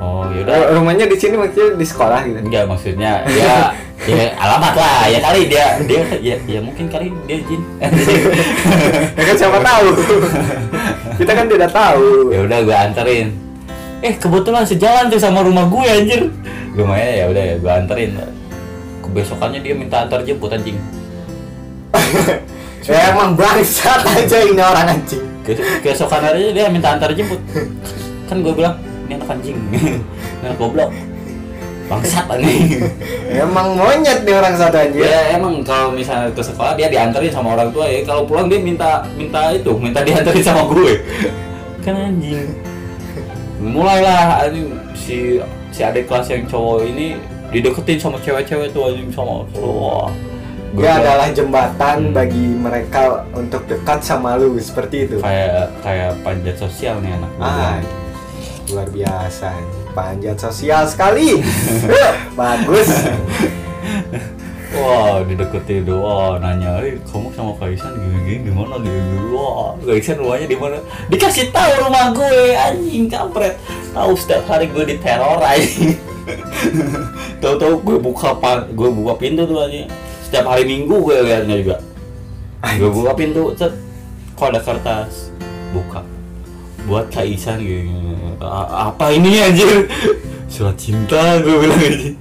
[0.04, 2.40] Oh yaudah Eh, rumahnya di sini maksudnya di sekolah gitu?
[2.44, 3.72] Enggak maksudnya ya
[4.12, 5.08] ya alamat lah.
[5.08, 7.62] Ya kali dia dia ya, ya mungkin kali dia jin
[9.16, 9.88] ya kan siapa tahu.
[11.24, 12.36] Kita kan tidak tahu.
[12.36, 13.43] Ya udah gue anterin
[14.04, 16.22] eh kebetulan sejalan tuh sama rumah gue anjir.
[16.76, 18.12] Gue main ya udah ya gue anterin.
[19.00, 20.78] Kebesokannya dia minta antar jemput anjing.
[22.84, 25.24] Ya emang bangsat aja ini orang anjing.
[25.48, 27.40] Ke keesokan harinya dia minta antar jemput.
[28.28, 28.76] Kan gue bilang
[29.08, 29.56] ini anak anjing.
[29.72, 30.92] Ini anak goblok.
[31.88, 32.84] Bangsat anjing.
[33.40, 37.56] Emang monyet nih orang satu aja ya emang kalau misalnya ke sekolah dia diantarin sama
[37.56, 38.04] orang tua ya.
[38.04, 41.00] Kalau pulang dia minta minta itu minta diantarin sama gue.
[41.88, 42.73] Kan anjing
[43.64, 45.40] mulailah anjing si
[45.72, 47.16] si adik kelas yang cowok ini
[47.50, 50.12] dideketin sama cewek-cewek tuh anjing sama wah
[50.74, 52.14] dia bilang, adalah jembatan Hmm.
[52.18, 55.22] bagi mereka untuk dekat sama lu seperti itu.
[55.22, 57.78] Kayak kayak panjat sosial nih anak ah
[58.74, 59.54] luar biasa
[59.94, 61.38] panjat sosial sekali.
[62.40, 62.90] Bagus
[64.74, 69.18] Wah, dideketin doang, nanya, eh kamu sama Kaisan gini-gini gimana gitu?
[69.32, 70.78] Wah, Kaisan rumahnya di mana?
[71.08, 73.54] Dikasih tahu rumah gue, anjing kampret.
[73.94, 75.94] Tahu setiap hari gue diteror anjing.
[77.42, 79.86] Tahu-tahu gue buka pa- gue buka pintu tuh anjing.
[80.26, 81.78] Setiap hari Minggu gue liatnya juga.
[82.74, 83.78] Gue buka pintu, cet.
[84.34, 85.30] Kok ada kertas?
[85.70, 86.02] Buka.
[86.84, 87.94] Buat Kaisan gitu.
[88.42, 89.86] "A- Apa ini anjir?
[90.50, 92.18] Surat cinta gue bilang anjing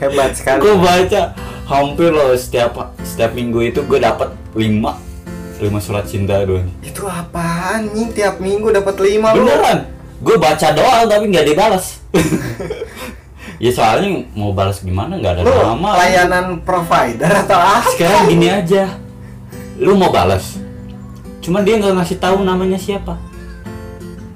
[0.00, 1.36] hebat sekali gue baca
[1.70, 4.98] hampir loh setiap setiap minggu itu gue dapat lima
[5.62, 9.86] lima surat cinta doang itu apaan nih tiap minggu dapat lima lu beneran
[10.20, 11.86] gue baca doang tapi nggak dibalas.
[13.60, 15.20] Ya soalnya mau balas gimana?
[15.20, 17.92] Nggak ada lu nama layanan provider atau apa?
[17.92, 18.96] Sekarang gini aja.
[19.76, 20.56] Lu mau balas
[21.40, 23.20] cuman dia nggak ngasih tahu namanya siapa.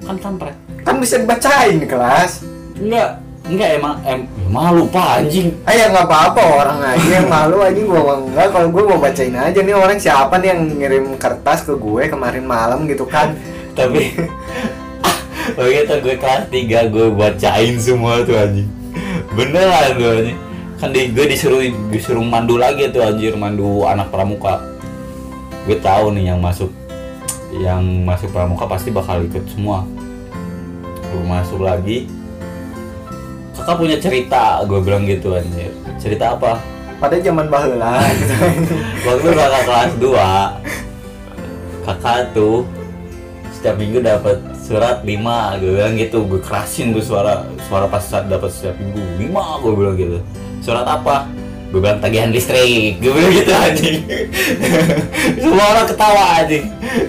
[0.05, 0.53] Kan kampret
[0.85, 2.45] kan bisa dibacain di kelas.
[2.77, 4.19] Enggak enggak emang em
[4.49, 5.53] malu pak anjing?
[5.67, 8.47] Ah ya nggak apa-apa orang aja yang malu aja gua enggak.
[8.49, 12.45] Kalau gue mau bacain aja nih orang siapa nih yang ngirim kertas ke gue kemarin
[12.45, 13.37] malam gitu kan?
[13.77, 14.15] Tapi
[15.57, 18.69] begitu gue kelas 3 gue bacain semua tuh anjing.
[19.37, 20.39] Beneran tuh anjing.
[20.75, 21.61] Kan di, gue disuruh
[21.93, 24.57] disuruh mandu lagi tuh anjir mandu anak pramuka.
[25.69, 26.73] Gue tahu nih yang masuk
[27.55, 29.85] yang masuk pramuka pasti bakal ikut semua.
[31.13, 32.09] Gue masuk lagi
[33.55, 35.71] kakak punya cerita gue bilang gitu anjir.
[35.97, 36.59] Cerita apa?
[36.99, 38.03] Pada zaman bahula.
[38.11, 38.35] Gitu
[39.07, 42.67] waktu kakak kelas 2 kakak tuh
[43.53, 46.27] setiap minggu dapat surat 5 gue bilang gitu.
[46.27, 49.31] Gue kerasin tuh suara suara pas saat dapat setiap minggu.
[49.31, 50.19] 5 gue bilang gitu.
[50.59, 51.31] Surat apa?
[51.71, 52.99] Gue bilang tagihan listrik.
[52.99, 53.99] Gue bilang gitu anjing.
[55.43, 56.65] Semua orang ketawa anjing.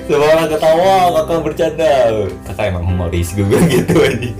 [0.07, 1.93] Semua orang ketawa kakak bercanda.
[2.47, 4.37] Kakak emang humoris gue bilang gitu anjing.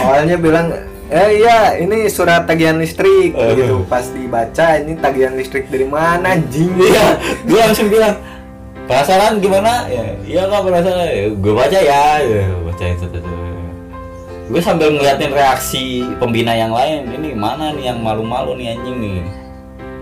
[0.00, 0.66] Awalnya bilang
[1.10, 3.34] eh iya ini surat tagihan listrik.
[3.34, 3.58] Eh.
[3.58, 6.70] gitu pas dibaca ini tagihan listrik dari mana anjing?
[6.78, 8.14] Iya gue langsung bilang
[8.86, 9.90] penasaran gimana?
[9.90, 11.06] Ya iya kak penasaran.
[11.10, 12.04] Ya, gue baca ya.
[12.22, 13.18] Ya bacain satu
[14.50, 19.22] gue sambil ngeliatin reaksi pembina yang lain ini mana nih yang malu-malu nih anjing nih?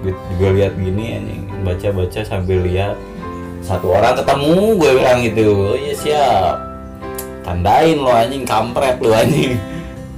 [0.05, 2.97] Gue, gue lihat gini anjing baca-baca sambil lihat
[3.65, 5.49] satu orang ketemu gue bilang gitu.
[5.73, 6.57] Oh iya siap.
[7.49, 9.57] Tandain lo anjing kampret lo anjing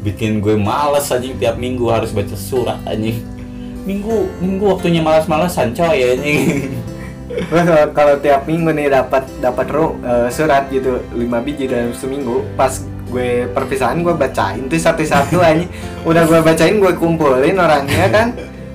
[0.00, 1.36] bikin gue males anjing.
[1.36, 3.20] Tiap minggu harus baca surat anjing.
[3.84, 6.72] Minggu minggu waktunya malas-malasan coy anjing.
[7.94, 9.70] Kalau, tiap minggu nih dapat dapat
[10.02, 15.66] eh, surat gitu 5 biji dalam seminggu pas gue perpisahan gue bacain tuh satu-satu aja
[16.06, 18.28] udah gue bacain gue kumpulin orangnya kan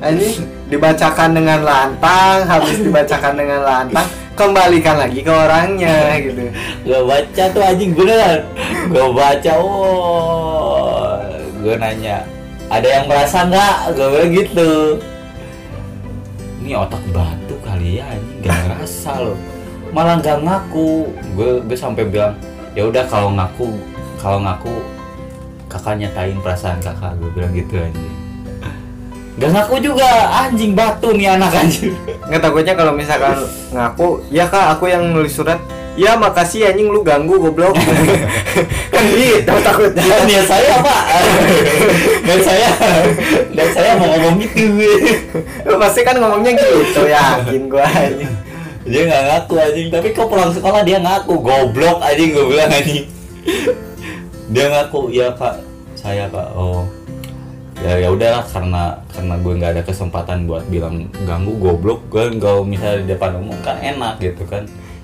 [0.08, 0.40] ini
[0.72, 6.52] dibacakan dengan lantang habis dibacakan dengan lantang kembalikan lagi ke orangnya gitu.
[6.84, 7.96] Gue baca tuh anjing.
[7.96, 8.44] Beneran
[8.92, 9.52] gue baca.
[9.56, 10.55] Oh
[11.66, 12.22] gue nanya
[12.70, 13.98] ada yang merasa nggak?
[13.98, 15.02] Gue bilang gitu.
[16.62, 18.42] Ini otak batu kali ya anjing.
[18.46, 19.38] Gak ngerasa loh
[19.90, 21.10] malah gak ngaku.
[21.34, 22.38] Gue gue sampai bilang
[22.78, 23.82] ya udah kalau ngaku
[24.22, 24.78] kalau ngaku
[25.66, 27.18] kakak nyatain perasaan kakak.
[27.18, 28.14] Gue bilang gitu anjing.
[29.42, 30.10] Gak ngaku juga.
[30.46, 31.98] Anjing batu nih anak anjing.
[32.30, 33.42] Nggak takutnya kalau misalkan
[33.74, 35.58] ngaku ya kak aku yang nulis surat
[35.96, 37.76] ya makasih anjing lu ganggu goblok.
[38.94, 39.52] Kan gitu.
[39.64, 41.02] Takutnya Bukan ya saya pak
[42.24, 42.70] Dan saya.
[43.52, 44.64] Dan saya mau ngomong gitu.
[45.68, 48.32] Lu pasti kan ngomongnya gitu yakin gua anjing.
[48.86, 49.88] Dia nggak ngaku anjing.
[49.92, 51.34] Tapi kok pulang sekolah dia ngaku?
[51.40, 53.08] Goblok anjing gue bilang anjing.
[54.52, 55.64] Dia ngaku Ya kak
[55.98, 56.88] Saya kak Oh.
[57.84, 62.08] Ya ya udahlah karena karena gue nggak ada kesempatan buat bilang ganggu goblok.
[62.08, 64.64] Gue nggak misalnya di depan umum kan enak gitu kan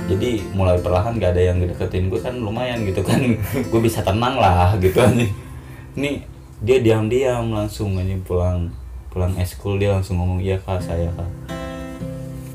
[0.09, 3.21] jadi mulai perlahan gak ada yang deketin gue kan lumayan gitu kan.
[3.71, 4.97] Gue bisa tenang lah gitu.
[4.97, 5.33] Anjing
[5.97, 6.23] ini
[6.61, 8.69] dia diam-diam langsung anjing pulang
[9.11, 11.29] pulang eskul dia langsung ngomong iya kak saya kak.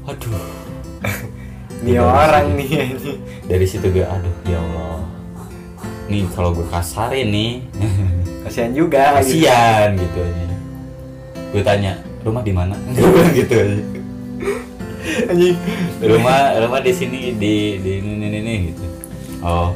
[0.06, 0.40] Aduh
[1.84, 3.18] Nih orang nih anjing.
[3.46, 5.02] Dari situ gue aduh ya Allah.
[6.06, 7.52] Nih kalau gue kasarin nih.
[8.46, 9.42] Kasihan juga gitu.
[9.42, 10.18] kasihan gitu.
[10.22, 10.46] Aja
[11.56, 12.76] gue tanya rumah di mana?
[12.92, 13.56] Gue bilang gitu.
[13.56, 13.80] aja
[15.30, 15.56] anjing.
[16.02, 18.84] Rumah rumah di sini di di ini ini, ini gitu.
[19.40, 19.70] Oh.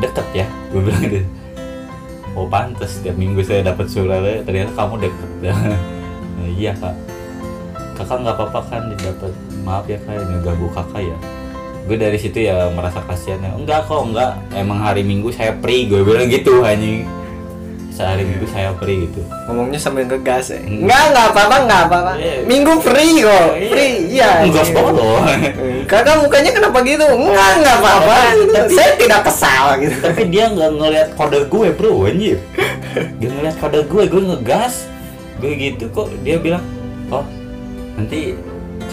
[0.00, 1.28] Deket ya gue bilang gitu.
[2.34, 5.30] Oh pantas setiap minggu saya dapat suratnya ternyata kamu deket.
[6.34, 6.98] Nah, iya kak.
[7.94, 11.18] Kakak nggak apa-apa kan dapat maaf ya kak ngeganggu kakak ya.
[11.86, 13.54] Gue dari situ ya merasa kasihan ya.
[13.54, 14.34] Enggak kok enggak.
[14.50, 17.06] Emang hari minggu saya free gue bilang gitu anjing
[17.94, 19.22] sehari minggu saya free gitu.
[19.46, 20.58] Ngomongnya sambil ngegas ya.
[20.58, 20.82] Hmm.
[20.82, 22.12] enggak enggak apa-apa enggak apa-apa.
[22.18, 22.34] Iya.
[22.42, 23.48] minggu free kok.
[23.70, 24.30] Free iya.
[24.50, 24.74] Nggak anjing.
[24.74, 25.18] banget loh.
[25.94, 27.06] Kakak mukanya kenapa gitu?
[27.06, 28.18] Enggak enggak apa-apa.
[28.34, 29.96] Tapi- saya tidak kesal gitu.
[30.02, 32.38] Tapi dia nggak ngeliat kode gue bro anjir.
[33.22, 34.74] Dia ngeliat kode gue gue ngegas.
[35.38, 36.10] Gue gitu kok.
[36.26, 36.66] Dia bilang
[37.14, 37.22] oh
[37.94, 38.34] nanti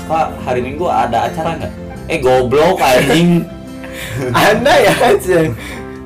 [0.05, 1.73] kakak hari minggu ada acara nggak?
[2.05, 3.49] Eh goblok anjing.
[4.45, 5.57] Anda ya anjing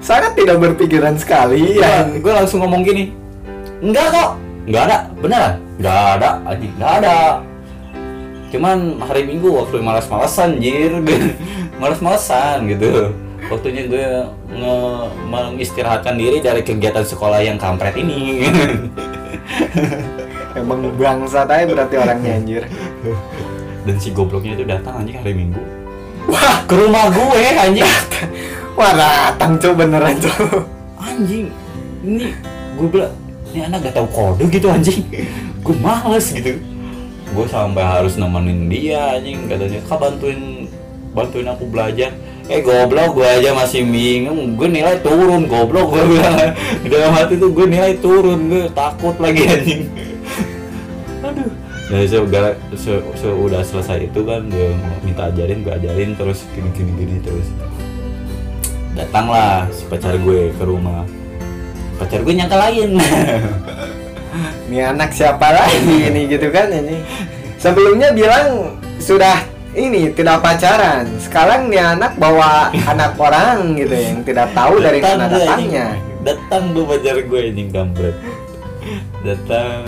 [0.06, 2.06] sangat tidak berpikiran sekali ya.
[2.06, 3.10] gue langsung ngomong gini
[3.82, 4.30] enggak kok.
[4.66, 6.74] Nggak ada beneran nggak ada anjing.
[6.78, 7.18] Nggak ada.
[8.53, 10.93] Cuman hari minggu waktu malas-malasan jir
[11.82, 13.10] malas-malasan gitu.
[13.45, 14.08] Waktunya gue
[14.58, 14.78] nge
[15.30, 18.41] mengistirahatkan diri dari kegiatan sekolah yang kampret ini.
[20.56, 22.64] Emang bangsa aja berarti orangnya anjir.
[23.86, 25.62] Dan si gobloknya itu datang anjing hari minggu.
[26.26, 26.66] Wah!
[26.66, 27.86] Ke rumah gue anjing
[28.76, 30.67] wah datang coba beneran coba
[30.99, 31.47] anjing
[32.05, 32.32] ini
[32.76, 33.15] gue bilang
[33.55, 34.99] ini anak gak tahu kode gitu anjing.
[35.63, 36.59] Gue males gitu.
[37.32, 39.80] Gue sampai harus nemenin dia anjing katanya.
[39.88, 40.67] Kak bantuin
[41.15, 42.11] bantuin aku belajar.
[42.51, 44.59] Eh goblok gue aja masih bingung.
[44.59, 46.36] Gue nilai turun goblok gue bilang.
[46.84, 49.82] Di dalam hati tuh gue nilai turun gue takut lagi anjing.
[51.23, 51.49] Aduh.
[51.86, 56.73] Dari segala se, se, udah selesai itu kan dia minta ajarin gue ajarin terus gini
[56.76, 57.47] gini gini terus
[58.96, 61.04] datanglah si pacar gue ke rumah.
[62.00, 62.89] Pacar gue nyangka lain.
[64.66, 67.00] Ini anak siapa lagi ini gitu kan ini.
[67.56, 71.08] Sebelumnya bilang sudah ini tidak pacaran.
[71.24, 75.96] Sekarang nih anak bawa anak orang gitu yang tidak tahu dari mana datangnya.
[75.96, 76.24] Anjing.
[76.26, 78.18] datang gue pacar gue ini kampret.
[79.24, 79.88] Datang.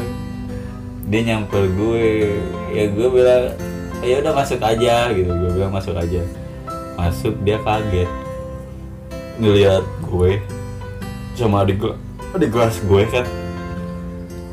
[1.11, 2.39] Dia nyamper gue.
[2.71, 3.43] Ya gue bilang
[3.99, 5.27] ya udah masuk aja gitu.
[5.27, 6.23] Gue bilang masuk aja.
[6.95, 8.26] Masuk dia kaget
[9.37, 10.41] ngeliat gue
[11.37, 11.93] sama adik gue
[12.33, 13.25] adik kelas gue kan.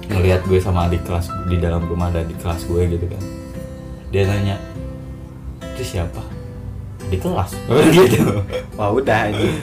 [0.04, 3.22] Ngelihat gue sama adik kelas di dalam rumah ada di kelas gue gitu kan.
[4.12, 4.60] Dia nanya
[5.74, 6.22] itu siapa?
[7.08, 7.56] Di kelas.
[7.96, 8.20] Gitu.
[8.78, 9.56] Wah udah anjing.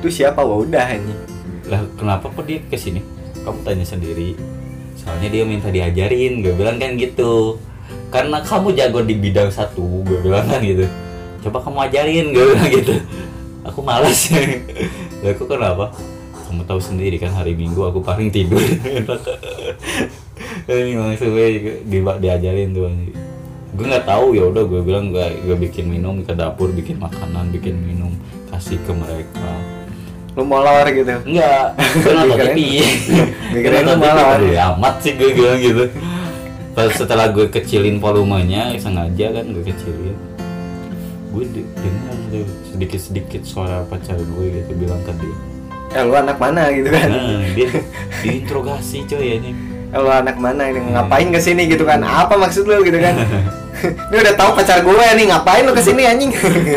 [0.00, 0.40] Itu siapa?
[0.42, 1.20] Wah udah anjing.
[1.68, 3.00] Lah kenapa kok dia ke sini
[3.44, 4.36] kamu tanya sendiri.
[4.98, 6.42] Soalnya dia minta diajarin.
[6.42, 7.60] Gue bilang kan gitu.
[8.08, 10.88] Karena kamu jago di bidang satu gue bilang kan gitu.
[11.44, 12.94] Coba kamu ajarin gue bilang gitu
[13.64, 14.44] aku malas ya
[15.32, 15.90] aku kenapa?
[16.44, 18.60] Kamu tahu sendiri kan hari minggu aku paling tidur.
[20.68, 22.92] Ini langsung gue di, diajarin tuh
[23.74, 27.50] gue nggak tahu ya udah gue bilang gue gue bikin minum ke dapur bikin makanan
[27.50, 28.14] bikin minum
[28.52, 29.50] kasih ke mereka.
[30.38, 31.10] Lu molor gitu?
[31.26, 32.82] Enggak, gue nonton TV
[33.82, 33.94] lu.
[33.98, 35.90] TV, ya amat sih gue bilang gitu.
[36.74, 40.33] Pas setelah gue kecilin volumenya, sengaja kan gue kecilin
[41.34, 45.36] Gue de- dengar tuh sedikit-sedikit suara pacar gue gitu bilang ke dia
[45.94, 47.06] eh lu anak mana gitu kan?
[47.06, 47.70] Nah, dia
[48.26, 49.50] diinterogasi coy ini.
[49.94, 50.90] Eh, lu anak mana ini?
[50.90, 52.02] Ngapain ke sini gitu kan?
[52.02, 53.14] Apa maksud lu gitu kan?
[53.84, 56.34] Ini udah tahu pacar gue nih ngapain lu ke sini anjing?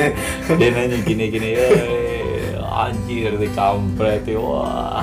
[0.60, 5.01] Dia nanya gini-gini, "Eh, anjir di kampret ya, wah.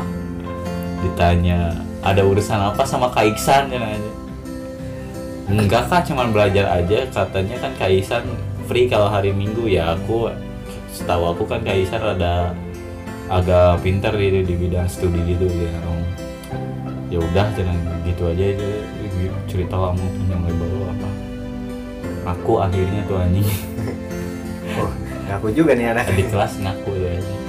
[1.01, 1.73] Ditanya,
[2.05, 3.73] ada urusan apa sama Kak Iksan?
[3.73, 4.11] Dia nanya.
[5.45, 8.25] Enggak kak, cuman belajar aja Katanya kan Kak Iksan
[8.65, 9.97] free kalau hari Minggu ya.
[9.97, 10.33] Aku
[10.95, 12.55] Setahu aku kan Kak Iksan ada
[13.27, 15.75] agak pintar gitu di bidang studi gitu ya
[17.13, 18.69] ya udah jangan gitu aja itu
[19.47, 21.09] cerita lama panjang lebar apa?
[22.35, 23.47] Aku akhirnya tuh anjing.
[24.75, 24.91] Oh
[25.29, 27.43] aku juga nih anak di kelas ngaku tuh anjing.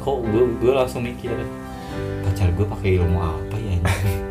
[0.00, 1.32] Kok gue gue langsung mikir
[2.24, 4.29] pacar gue pakai ilmu apa ya anjing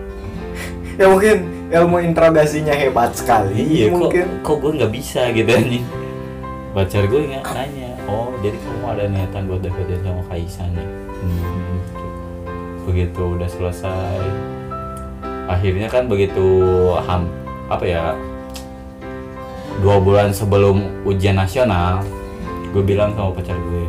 [1.00, 1.38] ya mungkin
[1.72, 4.26] ilmu interogasinya hebat sekali iya kok mungkin.
[4.44, 5.86] kok gue nggak bisa gitu anjing?
[6.76, 7.90] Pacar gue nggak nanya.
[8.04, 10.90] Oh jadi kamu ada niatan buat deketin sama Kaisan nih?
[11.24, 12.06] Hmm, gitu.
[12.84, 14.20] begitu udah selesai.
[15.48, 16.46] Akhirnya kan begitu
[17.08, 17.32] ham
[17.72, 18.12] apa ya
[19.80, 22.04] dua bulan sebelum ujian nasional
[22.76, 23.88] gue bilang sama pacar gue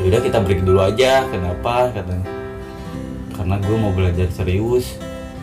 [0.00, 1.92] "Ya udah kita break dulu aja kenapa?
[1.92, 2.26] katanya.
[3.36, 4.96] Karena gue mau belajar serius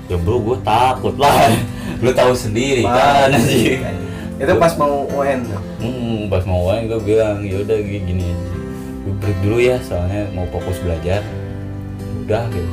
[0.10, 1.54] ya bro gue takut lah
[2.04, 3.80] lu tahu sendiri kan anjing.
[4.42, 5.46] itu pas mau UN
[5.80, 8.36] Hmm, pas mau main gue bilang ya udah gini.
[9.08, 11.24] Gue break dulu ya soalnya mau fokus belajar.
[12.28, 12.72] Udah gitu.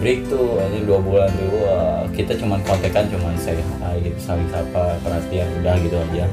[0.00, 4.48] Break tuh aja dua bulan tuh wah, kita cuman kontekan cuman say hi gitu saling
[4.48, 6.24] sapa perhatian udah gitu aja.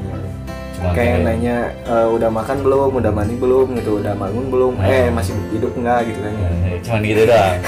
[0.80, 2.90] Cuman kayak nanya "Eh, udah makan belum?
[2.96, 3.76] Udah mandi belum?
[3.76, 4.72] Gitu udah bangun belum?
[4.74, 4.88] Nah.
[4.88, 6.32] eh masih hidup enggak gitu kan
[6.64, 7.58] Eh, cuman gitu doang.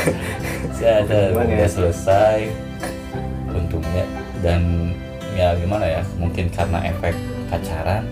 [0.72, 0.96] Saya
[1.28, 1.68] Gimana udah ya?
[1.68, 2.38] selesai.
[3.48, 4.04] Untungnya
[4.40, 4.60] dan
[5.32, 7.12] ya gimana ya mungkin karena efek
[7.46, 8.04] pacaran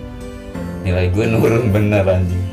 [0.81, 2.45] nilai gue nurun bener anjing.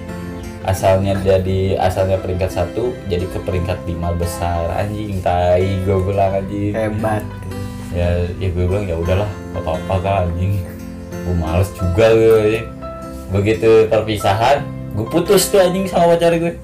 [0.65, 6.73] Asalnya jadi asalnya peringkat satu jadi ke peringkat lima besar anjing tai gue bilang anjing.
[6.73, 7.25] Hebat.
[7.93, 10.61] Ya ya gue bilang ya udahlah apa apa kan anjing
[11.29, 12.67] gue males juga gue anjing.
[13.29, 14.65] begitu perpisahan
[14.97, 16.57] gue putus tuh anjing sama pacar gue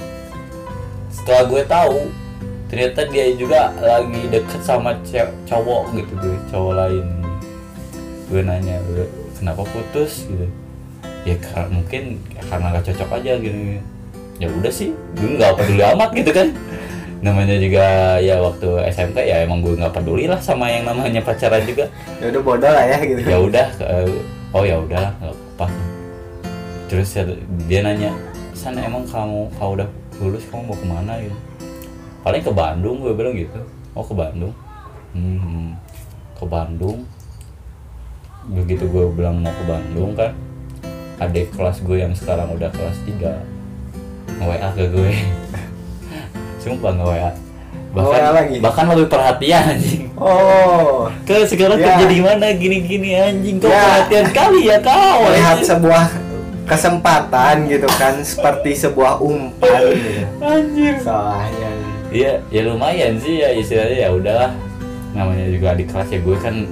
[1.13, 2.09] setelah gue tahu
[2.75, 4.99] ternyata dia juga lagi deket sama
[5.47, 7.07] cowok gitu tuh cowok lain.
[8.27, 9.07] Gue nanya "Lu
[9.39, 10.27] kenapa putus?
[10.27, 10.51] Gitu.
[11.23, 13.57] Ya karena mungkin karena gak cocok aja gitu.
[14.43, 16.51] Ya udah sih gue nggak peduli amat gitu kan.
[17.23, 21.63] Namanya juga ya waktu SMP ya emang gue nggak peduli lah sama yang namanya pacaran
[21.63, 21.87] juga.
[22.19, 23.21] Ya udah bodoh lah ya gitu.
[23.23, 24.11] Ya udah eh,
[24.55, 25.67] oh ya udah nggak apa
[26.87, 28.15] terus ya- dia nanya
[28.55, 29.89] san emang kamu kalau udah
[30.23, 31.37] lulus kamu mau ke mana gitu
[32.25, 33.61] paling ke Bandung gue bilang gitu.
[33.93, 34.57] Oh ke Bandung?
[35.13, 35.77] Hmm,
[36.33, 37.05] ke Bandung.
[38.49, 40.33] Begitu gue bilang mau ke Bandung kan
[41.21, 45.13] adik kelas gue yang sekarang udah kelas 3 nge-WA ke gue.
[46.65, 47.31] Sumpah nge-WA
[47.95, 48.57] bahkan Nge-WA lagi?
[48.59, 51.87] bahkan lebih perhatian anjing oh ke sekarang Ya.
[51.89, 53.79] kerja di mana gini-gini anjing kau Ya.
[54.03, 55.63] perhatian kali ya kau anjing.
[55.65, 56.05] sebuah
[56.65, 61.71] kesempatan gitu kan seperti sebuah umpan gitu anjir soalnya
[62.09, 64.55] Iya, ya lumayan sih ya istilahnya ya udahlah.
[65.19, 66.63] Namanya juga di kelas ya gue kan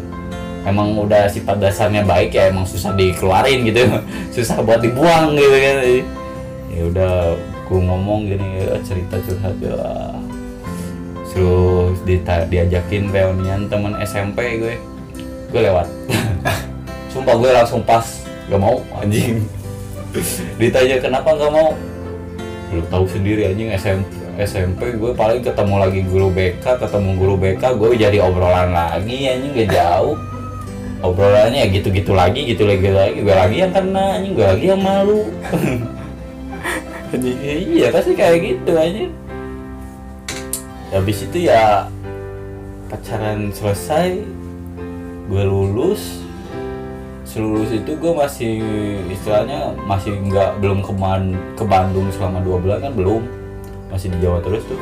[0.62, 3.90] emang udah sifat dasarnya baik ya emang susah dikeluarin gitu.
[4.38, 5.76] susah buat dibuang gitu kan.
[6.70, 7.12] Ya udah
[7.66, 9.74] gue ngomong gini ya, cerita curhat ya.
[11.32, 14.76] Terus dita- diajakin reunian teman SMP gue.
[15.48, 15.88] Gue lewat.
[17.12, 18.04] Sumpah gue langsung pas
[18.48, 19.40] gak mau anjing.
[20.60, 21.72] Ditanya kenapa gak mau?
[22.72, 24.08] lu tahu sendiri anjing SMP
[24.40, 29.52] SMP gue paling ketemu lagi guru BK ketemu guru BK gue jadi obrolan lagi anjing
[29.52, 30.16] gak jauh
[31.04, 34.64] obrolannya ya gitu-gitu lagi gitu lagi gitu lagi gue lagi yang kena anjing gue lagi
[34.72, 35.28] yang malu
[37.12, 37.36] Anjing.
[37.76, 39.12] iya pasti kayak gitu anjing
[40.93, 41.88] habis itu ya
[42.93, 44.20] pacaran selesai
[45.26, 46.20] gue lulus.
[47.24, 48.61] Selulus itu gue masih
[49.09, 53.24] istilahnya masih nggak belum ke, Man- ke Bandung selama dua bulan kan belum.
[53.88, 54.76] Masih di Jawa terus tuh.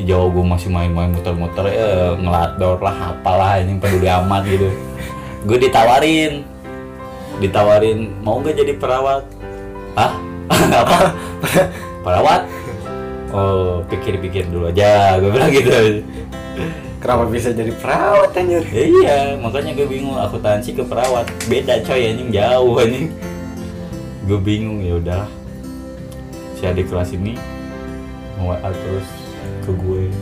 [0.00, 4.72] Di Jawa gue masih main-main muter-muter ya ngelador lah apalah ini peduli amat gitu.
[5.44, 6.48] Gue ditawarin.
[7.44, 9.28] Ditawarin mau nggak jadi perawat?
[10.00, 10.16] Ah
[10.80, 11.12] apa?
[12.00, 12.48] Perawat
[13.30, 16.02] oh pikir-pikir dulu aja gue bilang gitu
[17.00, 18.60] Kenapa bisa jadi perawat anjir?
[18.68, 21.24] Ya iya, makanya gue bingung akuntansi ke perawat.
[21.48, 23.08] Beda coy anjing jauh anjing.
[24.28, 25.30] Gue bingung ya udahlah.
[26.60, 27.40] Si adik kelas ini
[28.36, 29.08] mau WA terus
[29.64, 30.12] ke gue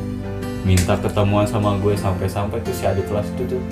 [0.63, 3.63] minta ketemuan sama gue sampai-sampai tuh si adik kelas itu tuh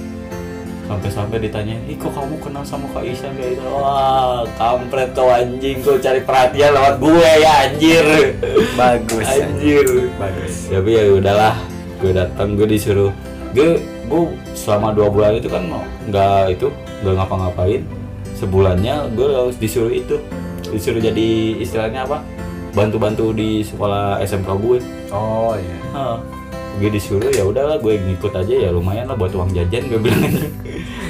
[0.86, 3.66] sampai-sampai ditanya, ih kok kamu kenal sama Kak Isa kayak gitu?
[3.70, 8.06] Wah, kampret kau anjing, kau cari perhatian lewat gue ya anjir.
[8.78, 9.86] Bagus Anjir.
[10.14, 10.70] Bagus.
[10.70, 11.54] Tapi ya udahlah,
[12.00, 13.10] gue datang gue disuruh
[13.56, 14.22] gue gue
[14.52, 15.64] selama dua bulan itu kan
[16.12, 16.68] nggak itu
[17.00, 17.82] nggak ngapa-ngapain
[18.36, 20.20] sebulannya gue harus disuruh itu
[20.68, 22.20] disuruh jadi istilahnya apa
[22.76, 24.78] bantu-bantu di sekolah SMK gue
[25.08, 25.76] Oh iya.
[25.96, 26.35] Hah.
[26.76, 30.22] Gue disuruh ya udahlah gue ngikut aja ya lumayan lah buat uang jajan gue bilang.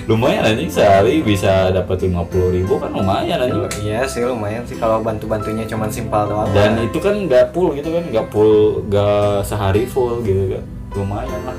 [0.06, 3.90] Lumayan anjing sehari bisa dapat lima puluh ribu kan lumayan anjing.
[3.90, 6.46] Iya sih lumayan sih kalau bantu-bantunya cuman simpel doang.
[6.54, 10.62] dan itu kan nggak full gitu kan nggak full nggak sehari full gitu kan.
[10.94, 11.58] Lumayan lah.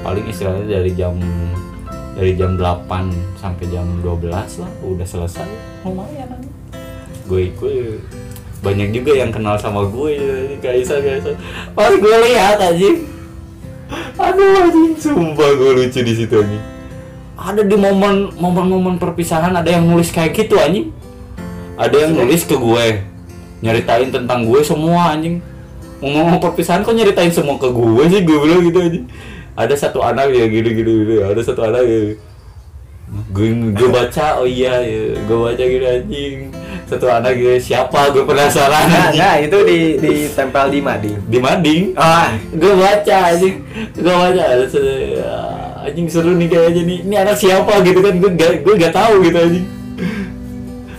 [0.00, 1.20] Paling istilahnya dari jam
[2.16, 2.88] dari jam 8
[3.36, 5.48] sampai jam 12 lah udah selesai.
[5.84, 6.40] Lumayan lah
[7.28, 8.00] gue ikut.
[8.62, 10.14] Banyak juga yang kenal sama gue
[10.62, 11.34] Kaisa Kaisa
[11.74, 12.90] pas gue lihat aja
[14.18, 14.92] aduh anjing.
[14.98, 16.64] Sumpah gue lucu di situ anjing.
[17.38, 20.92] Ada di momen momen momen perpisahan ada yang nulis kayak gitu anjing.
[21.80, 22.86] Ada yang nulis ke gue
[23.62, 25.40] nyeritain tentang gue semua anjing.
[26.02, 28.20] Ngomong perpisahan kok nyeritain semua ke gue sih?
[28.26, 29.06] Gue bilang gitu anjing.
[29.52, 30.92] Ada satu anak ya gini gini.
[31.04, 32.00] Gini ada satu anak ya.
[33.32, 35.16] Gue gue baca oh iya ya.
[35.20, 36.36] gue baca gitu anjing
[36.92, 38.12] satu anak ya siapa?
[38.12, 38.84] Gue penasaran.
[38.84, 41.16] Nah, nah, itu di ditempel di mading.
[41.24, 41.82] di mading?
[41.96, 43.64] Ah, gue baca anjing.
[43.96, 46.98] Gue baca ah, anjing seru nih kayaknya nih.
[47.08, 48.14] Ini anak siapa gitu kan?
[48.20, 49.66] Gue gak gue gak tahu gitu anjing.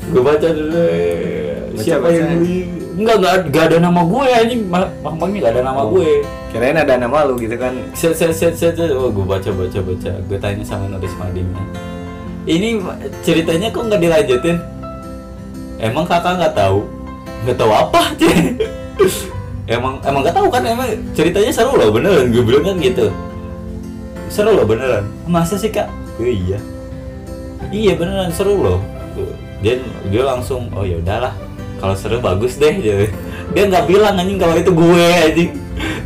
[0.09, 2.17] Gue baca dulu eh, siapa baca.
[2.17, 2.57] yang beli?
[2.93, 4.61] Enggak enggak enggak ada nama gue anjing.
[4.69, 5.89] Makanya enggak ada nama Oh.
[5.93, 6.11] gue.
[6.49, 7.73] Kirain ada nama lu gitu kan.
[7.93, 8.89] set set set set set.
[8.93, 10.11] oh gue baca baca baca.
[10.25, 11.93] Gue tanya sama nulis madingnya
[12.43, 12.75] ini
[13.23, 14.57] ceritanya kok nggak dilanjutin
[15.83, 16.87] emang kakak nggak tahu?
[17.43, 18.01] Nggak tahu apa
[19.75, 20.63] emang emang nggak tahu kan?
[20.63, 22.31] Emang ceritanya seru loh beneran.
[22.31, 23.11] Gue bilang kan gitu.
[24.31, 25.11] Seru loh beneran.
[25.27, 25.91] Masa sih kak?
[26.19, 26.59] Oh, iya.
[27.71, 28.31] Iya beneran.
[28.31, 28.79] Seru loh.
[29.63, 31.35] Dia dia langsung oh ya udahlah.
[31.83, 32.79] Kalau seru bagus deh.
[32.79, 33.11] Dia
[33.51, 35.51] dia nggak bilang anjing kalau itu gue anjing.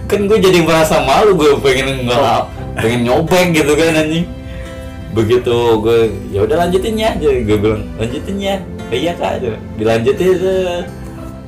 [0.09, 2.49] Kan gue jadi merasa malu gue pengen nggak
[2.81, 4.25] pengen nyobek gitu kan anjing.
[5.13, 5.99] Begitu gue
[6.33, 7.13] ya udah lanjutin ya.
[7.13, 8.57] Aja gue bilang lanjutin ya.
[8.57, 10.81] "Eh, iya kak aja dilanjutin eh.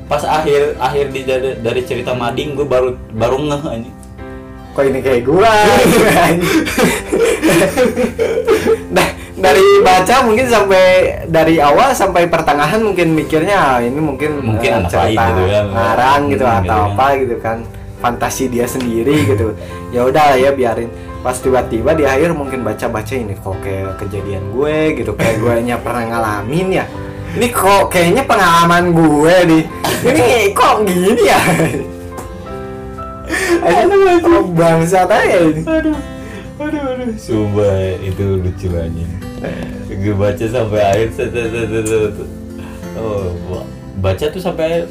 [0.10, 3.98] pas akhir akhir di dari, dari cerita mading gue baru baru ngeh anjing
[4.70, 5.50] Kok ini kayak gua?
[8.96, 10.84] nah, dari baca mungkin sampai
[11.26, 15.66] dari awal sampai pertengahan mungkin mikirnya ah, ini mungkin Mungkin anak lain gitu kan.
[15.74, 16.86] ngarang gitu atau gitu kan.
[16.94, 17.58] apa gitu kan
[18.00, 19.58] fantasi dia sendiri gitu
[19.92, 20.88] ya udah lah ya biarin
[21.20, 25.76] pas tiba-tiba di akhir mungkin baca-baca ini kok kayak kejadian gue gitu kayak gue nya
[25.76, 26.86] pernah ngalamin ya
[27.38, 29.64] ini kok kayaknya pengalaman gue nih.
[30.00, 31.40] Ini kok gini ya?
[33.60, 35.62] Aduh, bangsa aja ini.
[35.68, 35.98] aduh
[36.60, 37.10] aduh aduh.
[37.20, 39.12] Sumpah itu lucu anjing
[39.90, 42.30] gue baca sampai akhir set, set, set, set, set.
[42.96, 43.70] oh ba-
[44.00, 44.88] baca tuh sampai akhir.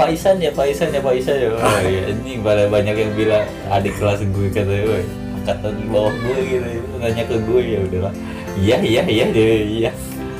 [0.00, 1.48] Pak Isan ya Pak Isan ya Pak Isan ya.
[1.52, 2.08] Oh iya.
[2.08, 5.04] Ini pada banyak yang bilang adik kelas gue katanya woi
[5.36, 6.68] angkatan di bawah gue gitu.
[6.96, 8.12] Nanya ke gue ya udahlah.
[8.56, 9.90] Iya iya iya iya iya.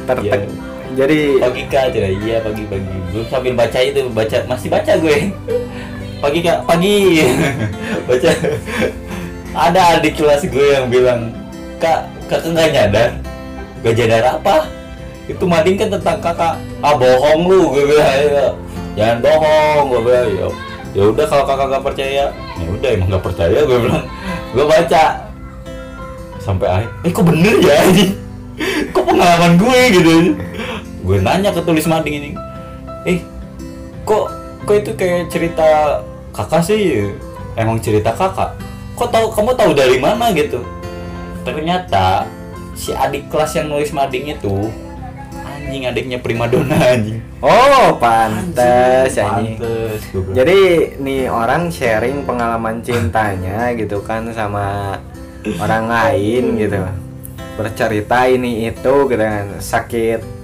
[0.09, 0.49] Tertek.
[0.49, 0.70] Iya.
[1.01, 5.33] Jadi pagi kak cina iya pagi pagi gue sambil baca itu baca masih baca gue.
[6.21, 7.25] Pagi kak pagi.
[8.09, 8.31] Baca.
[9.57, 11.33] Ada adik kelas gue yang bilang
[11.81, 13.11] kak kakak nggak nyadar?
[13.81, 14.57] Gak nyadar apa?
[15.25, 16.61] Itu mading kan tentang kakak.
[16.85, 18.13] Ah bohong lu gue bilang.
[18.21, 18.47] "Ya,
[18.93, 20.29] jangan bohong gue bilang.
[20.37, 20.47] Ya
[20.93, 22.25] ya udah kalau kakak nggak percaya.
[22.61, 24.05] Ya udah emang nggak percaya gue bilang.
[24.53, 25.05] Gue baca.
[26.45, 28.13] Sampai akhir eh kok bener ya anjing
[28.93, 30.15] kok pengalaman gue gitu
[31.01, 32.31] gue nanya ke tulis mading ini.
[33.09, 33.19] Eh
[34.05, 34.29] kok
[34.69, 36.01] kok itu kayak cerita
[36.37, 37.11] kakak sih?
[37.57, 38.57] Emang cerita kakak.
[38.97, 40.29] Kok tahu kamu tahu dari mana?
[40.37, 40.61] gitu.
[41.41, 42.29] Ternyata
[42.77, 44.69] si adik kelas yang nulis mading itu
[45.41, 47.25] anjing adiknya primadona anjing.
[47.41, 49.57] Oh pantes ya ini.
[49.57, 50.37] Pantes, gue bilang.
[50.37, 50.59] Jadi
[51.01, 54.99] nih orang sharing pengalaman cintanya gitu kan sama
[55.57, 56.85] orang lain gitu.
[57.57, 60.40] Bercerita ini itu gitu kan sakit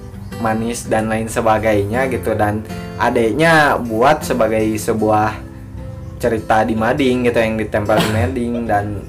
[0.46, 2.62] manis dan lain sebagainya gitu dan
[2.96, 5.42] adiknya buat sebagai sebuah
[6.16, 9.02] cerita di mading gitu yang ditempel di mading dan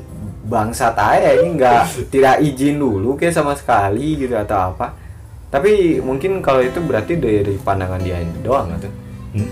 [0.43, 4.95] bangsa saya ini nggak tidak izin dulu kayak sama sekali gitu atau apa
[5.47, 8.89] tapi mungkin kalau itu berarti dari pandangan dia doang gitu
[9.27, 9.43] Hmm?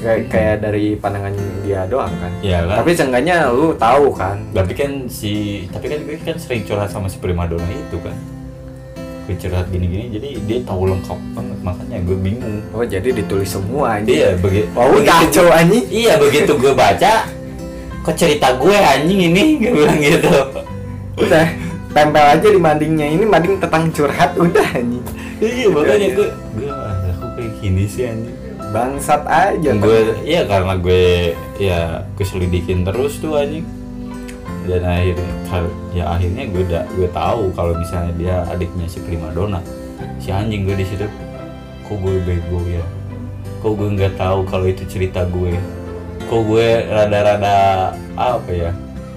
[0.00, 2.80] kayak kayak dari pandangan dia doang kan Ya kan.
[2.80, 7.04] tapi seenggaknya lu tahu kan Tapi kan si tapi kan gue kan sering curhat sama
[7.04, 8.16] si primadona itu kan.
[9.30, 12.58] Gue curhat gini-gini jadi dia tahu lengkap banget makanya gue bingung.
[12.74, 14.66] oh jadi ditulis semua ini Iya begitu.
[14.74, 17.30] oh kacau anjing Iya begitu gue baca
[18.02, 20.34] kok cerita gue anjing ini gue bilang gitu.
[21.14, 21.46] udah
[21.94, 25.04] tempel aja di madingnya ini mading tentang curhat udah anjing
[25.38, 26.28] Iya makanya gue
[26.58, 28.34] gue ah, aku kayak gini sih anjing.
[28.74, 33.62] bangsat aja gue iya karena gue ya keselidikin terus tuh anjing
[34.68, 35.32] dan akhirnya
[35.96, 39.60] ya akhirnya gue udah gue tahu kalau misalnya dia adiknya si primadona
[40.20, 41.08] si anjing gue di situ.
[41.88, 42.84] Kok gue bego ya?
[43.64, 45.56] Kok gue nggak tahu kalau itu cerita gue
[46.30, 48.70] kok gue rada-rada apa ya?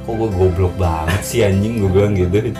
[0.07, 2.55] Kok gue goblok banget sih anjing gue bilang gitu.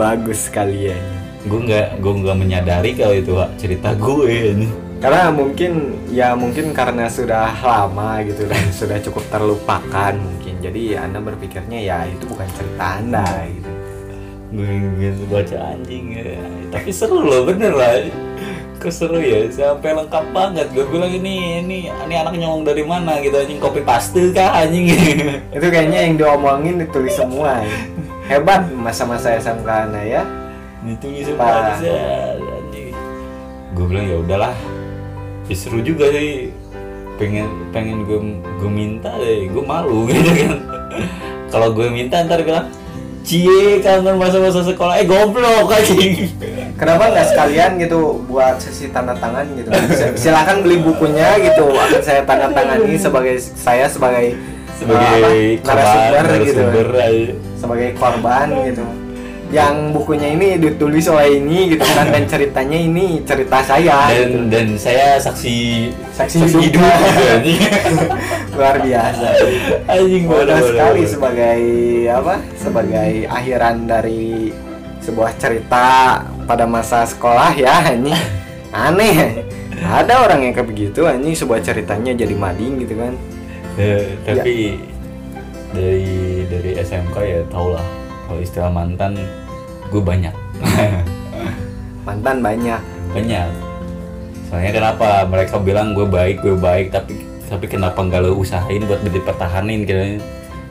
[0.00, 0.96] Bagus sekali ya.
[1.44, 4.72] Gue nggak gue nggak menyadari kalau itu cerita gue anjing.
[4.98, 10.18] karena mungkin ya mungkin karena sudah lama gitu dan sudah cukup terlupakan
[10.58, 13.70] mungkin jadi anda berpikirnya ya itu bukan cerita anda gitu.
[14.48, 16.40] Gue gitu baca anjing ya.
[16.72, 18.10] tapi seru loh bener lah.
[18.82, 19.46] Kok seru ya?
[19.54, 20.66] Sampai lengkap banget.
[20.74, 23.38] Gue bilang ini ini ini anak nyolong dari mana gitu?
[23.38, 24.90] Anjing kopi paste kah anjing?
[25.56, 27.78] Itu kayaknya yang diomongin ditulis semua ya.
[28.28, 30.22] hebat masa-masa SMK anda ya.
[30.82, 32.94] Ditulis semua anjing.
[33.76, 34.54] Gue bilang ya udahlah.
[35.48, 36.52] Ya, seru juga sih
[37.18, 38.18] pengen pengen gue
[38.62, 40.54] gue minta deh gue malu gitu kan.
[41.50, 42.70] Kalau gue minta ntar bilang
[43.26, 45.02] cie kangen masa-masa sekolah.
[45.02, 46.30] Eh goblok anjing
[46.78, 49.68] kenapa nggak sekalian gitu buat sesi tanda tangan gitu?
[49.92, 51.74] Sil- silakan beli bukunya gitu.
[51.74, 54.38] Akan saya tanda tangani sebagai saya sebagai
[54.78, 56.62] sebagai eh, apa, narasumber gitu.
[56.62, 57.34] narasumber aja.
[57.58, 58.84] sebagai korban gitu
[59.48, 64.38] yang bukunya ini ditulis oleh ini gitu kan dan ceritanya ini cerita saya dan gitu.
[64.52, 65.56] dan saya saksi
[66.12, 66.60] Saksi hidup.
[66.60, 66.82] hidup.
[67.08, 67.60] gitu, anjing
[68.52, 69.26] luar biasa.
[69.88, 71.12] Anjing bodoh sekali bodoh.
[71.16, 71.62] sebagai
[72.12, 74.52] apa sebagai akhiran dari
[75.00, 75.86] sebuah cerita
[76.44, 78.12] pada masa sekolah ya ini
[78.68, 79.48] aneh.
[79.78, 83.14] Ada orang yang kayak begitu anjing sebuah ceritanya jadi mading gitu kan.
[83.78, 84.76] Eh, tapi
[85.72, 87.97] dari dari SMK ya tau lah
[88.28, 89.16] kalau istilah mantan
[89.88, 90.34] gue banyak.
[92.06, 92.80] Mantan banyak.
[93.12, 93.48] Banyak.
[94.48, 95.24] Soalnya kenapa?
[95.24, 97.16] Mereka bilang gue baik gue baik tapi
[97.48, 99.88] tapi kenapa nggak lo usahain buat dipertahanin?
[99.88, 100.20] Gitu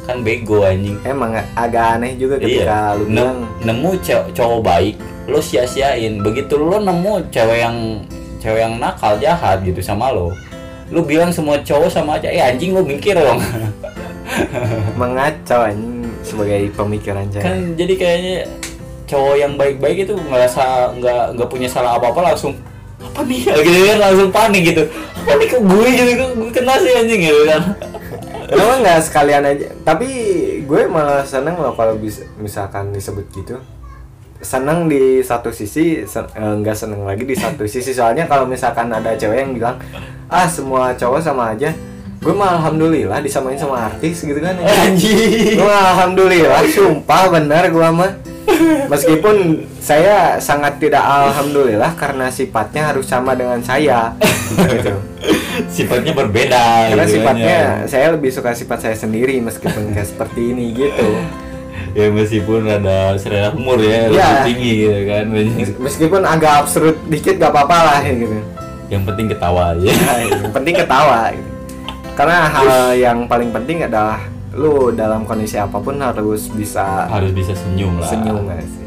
[0.06, 0.98] kan bego anjing.
[1.04, 3.38] Emang agak aneh juga ketika iya lu Ne- bilang.
[3.60, 4.96] nemu cowok, cowok baik
[5.28, 6.22] lo sia-siain.
[6.22, 8.06] Begitu lo nemu cewek yang
[8.38, 10.32] cewek yang nakal jahat gitu sama lo
[10.88, 13.42] lo bilang semua cowok sama aja eh anjing lo mikir dong.
[15.00, 15.97] Mengacau anjing
[16.28, 18.36] sebagai pemikiran saya kan jadi kayaknya
[19.08, 22.60] cowok yang baik-baik itu ngerasa nggak nggak punya salah apa-apa langsung
[23.00, 24.84] apa nih gitu kan langsung panik gitu
[25.24, 27.64] apa nih ke gue gitu gue kena sih anjing gitu kan
[28.48, 29.68] Kenapa nggak sekalian aja?
[29.84, 30.08] Tapi
[30.64, 33.60] gue malah seneng loh kalau bisa misalkan disebut gitu.
[34.40, 37.92] Seneng di satu sisi, sen- eh, seneng lagi di satu sisi.
[37.92, 39.76] Soalnya kalau misalkan ada cewek yang bilang,
[40.32, 41.76] ah semua cowok sama aja.
[42.18, 44.58] Gue mah alhamdulillah disamain sama artis gitu kan.
[44.58, 48.12] anjing Gue alhamdulillah, sumpah bener gue mah.
[48.88, 49.36] Meskipun
[49.78, 54.16] saya sangat tidak alhamdulillah karena sifatnya harus sama dengan saya.
[54.58, 54.94] Gitu.
[55.68, 60.54] sifatnya berbeda Karena gitu kan, sifatnya saya lebih suka sifat saya sendiri meskipun kayak seperti
[60.54, 61.02] ini gitu.
[61.04, 61.26] ya.
[61.98, 64.08] ya meskipun ada selera humor ya Iya.
[64.08, 68.38] lebih tinggi gitu kan Mes- Meskipun agak absurd dikit gak apa-apa lah ya gitu.
[68.88, 71.20] yang penting ketawa Nah, yang penting ketawa.
[71.34, 71.57] Gitu.
[72.18, 74.18] Karena hal yang paling penting adalah
[74.58, 78.84] lu dalam kondisi apa pun harus bisa harus bisa senyum lah senyum ya sih.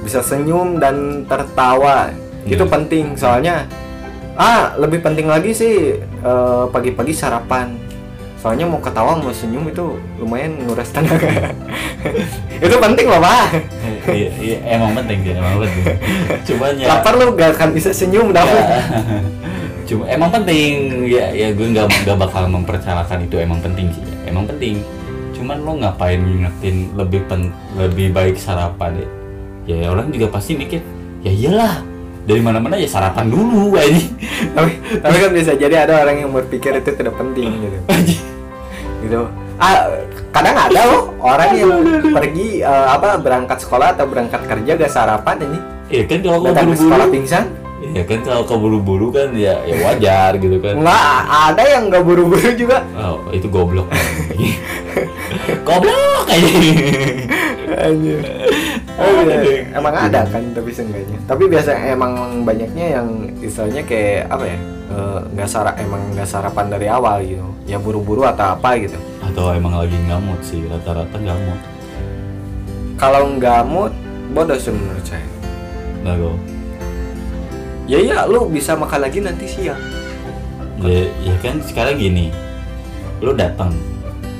[0.00, 2.08] Bisa senyum dan tertawa.
[2.48, 2.72] Itu Iya.
[2.72, 3.68] penting soalnya
[4.32, 7.76] ah lebih penting lagi sih eh, pagi-pagi sarapan.
[8.40, 11.52] Soalnya mau ketawa mau senyum itu lumayan nguras tenaga.
[12.64, 13.44] itu penting loh, Pak.
[14.08, 15.84] iya, iya, emang penting sih emang penting
[16.48, 18.40] cuman ya Lapar lu gak akan bisa senyum Ya.
[19.90, 21.02] cuma emang penting.
[21.10, 23.42] Ya ya gue nggak nggak bakal mempercarakan itu.
[23.42, 24.04] Emang penting sih.
[24.30, 24.78] Emang penting.
[25.34, 29.10] Cuman lo ngapain ngingetin lebih pen, lebih baik sarapan deh
[29.68, 30.80] ya orang juga pasti mikir
[31.22, 31.74] ya iyalah
[32.24, 34.02] dari mana mana ya sarapan dulu aja
[34.56, 37.78] tapi tapi kan bisa jadi ada orang yang berpikir itu tidak penting gitu.
[39.06, 39.20] gitu.
[39.60, 39.92] Ah
[40.32, 41.70] kadang ada loh orang yang
[42.16, 45.58] pergi eh, apa berangkat sekolah atau berangkat kerja gak sarapan ini
[45.90, 47.44] Iya kan kalau kau datang ke sekolah pingsan
[47.90, 51.02] Iya kan kalau kau buru-buru kan ya, ya wajar gitu kan nggak
[51.50, 53.90] ada yang nggak buru-buru juga Oh itu goblok
[55.66, 56.50] Goblok aja
[57.70, 58.20] Anjir.
[58.98, 59.64] Oh, iya.
[59.72, 61.18] Emang ada kan tapi seenggaknya.
[61.24, 63.08] Tapi biasa emang banyaknya yang
[63.40, 64.58] istilahnya kayak apa ya?
[64.90, 67.46] eh, nggak sara emang nggak sarapan dari awal gitu.
[67.64, 68.98] Ya buru-buru atau apa gitu.
[69.22, 71.60] Atau emang lagi ngamut sih rata-rata ngamut
[72.98, 73.94] Kalau nggak mood
[74.34, 75.24] bodoh sih menurut saya.
[76.02, 76.18] Nah
[77.88, 79.78] Ya iya lu bisa makan lagi nanti siang.
[80.80, 82.32] ya, ya kan sekarang gini
[83.20, 83.74] Lu datang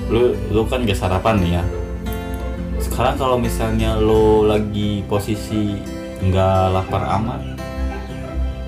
[0.08, 1.64] Lu lu kan gak sarapan nih ya
[2.80, 5.76] Sekarang kalau misalnya lu lagi posisi
[6.20, 7.40] nggak lapar amat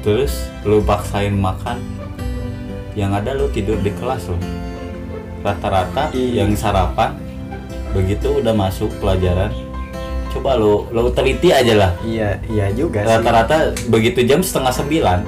[0.04, 1.80] Terus lu paksain makan
[2.92, 4.40] Yang ada lu tidur di kelas loh
[5.40, 6.44] Rata-rata Iya.
[6.44, 7.16] yang sarapan
[7.96, 9.52] Begitu udah masuk pelajaran
[10.32, 15.18] Coba lu, lu teliti aja lah Iya iya juga rata-rata begitu jam setengah sembilan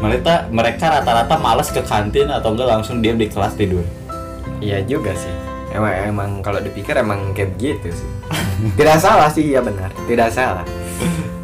[0.00, 3.86] mereka mereka rata-rata malas ke kantin atau enggak langsung diam di kelas tidur
[4.60, 5.32] Iya juga sih.
[5.72, 8.08] Emang emang kalau dipikir emang kayak begitu sih.
[8.78, 9.88] Tidak salah sih ya benar.
[10.04, 10.64] Tidak salah.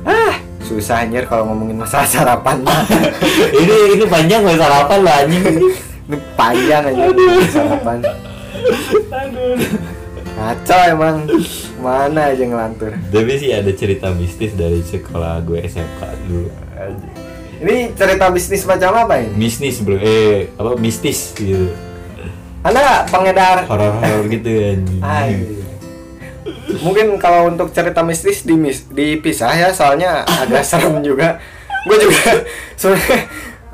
[0.04, 2.84] Ah, susah anjir kalau ngomongin masalah sarapan mah.
[3.64, 5.42] ini ini panjang nggak sarapan lah anjing
[6.06, 7.04] Ini panjang aja
[7.50, 7.98] sarapan.
[10.36, 11.16] Ngaco emang
[11.86, 12.90] mana aja ngelantur.
[13.06, 16.50] tapi sih ada cerita mistis dari sekolah gue SMK dulu
[17.56, 19.32] Ini cerita bisnis macam apa ini?
[19.32, 21.70] mistis bro eh apa mistis gitu
[22.60, 23.64] Anda pengedar.
[23.64, 24.50] horor-horor gitu
[24.98, 25.46] Ay.
[26.76, 31.38] Mungkin kalau untuk cerita mistis dimis dipisah ya, soalnya agak serem juga.
[31.82, 32.42] Gue juga
[32.76, 33.20] sebenarnya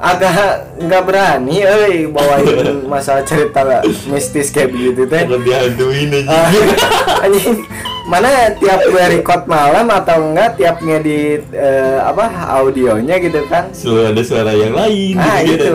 [0.02, 0.34] agak
[0.82, 3.62] nggak berani, eh bawain masalah cerita
[4.10, 5.22] mistis kayak begitu teh.
[5.22, 6.50] kalau dihantuin Ah,
[7.24, 7.62] anjing.
[8.10, 12.26] Mana tiap gue record malam atau enggak tiap ngedit eh, apa
[12.58, 13.70] audionya gitu kan?
[13.70, 15.74] Selalu ada suara yang lain ah gitu, itu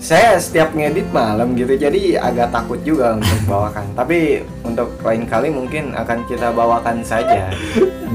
[0.00, 3.84] saya setiap ngedit malam gitu jadi agak takut juga untuk bawakan.
[3.92, 7.52] Tapi untuk lain kali mungkin akan kita bawakan saja.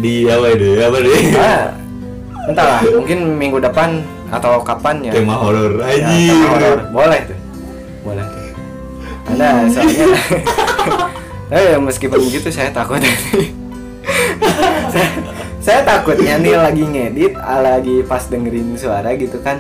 [0.02, 1.22] Di apa itu apa deh?
[1.38, 1.66] Ah
[2.48, 5.12] entahlah mungkin minggu depan atau kapan ya?
[5.16, 5.80] Tema horor.
[5.84, 6.30] Ya, anjing.
[6.32, 6.80] tema horor.
[6.92, 7.40] boleh tuh.
[8.04, 8.44] Boleh tuh.
[9.34, 10.08] Ada soalnya.
[11.48, 13.00] Eh meskipun begitu saya takut.
[14.88, 15.08] Saya,
[15.60, 19.60] saya takutnya nih lagi ngedit lagi pas dengerin suara gitu kan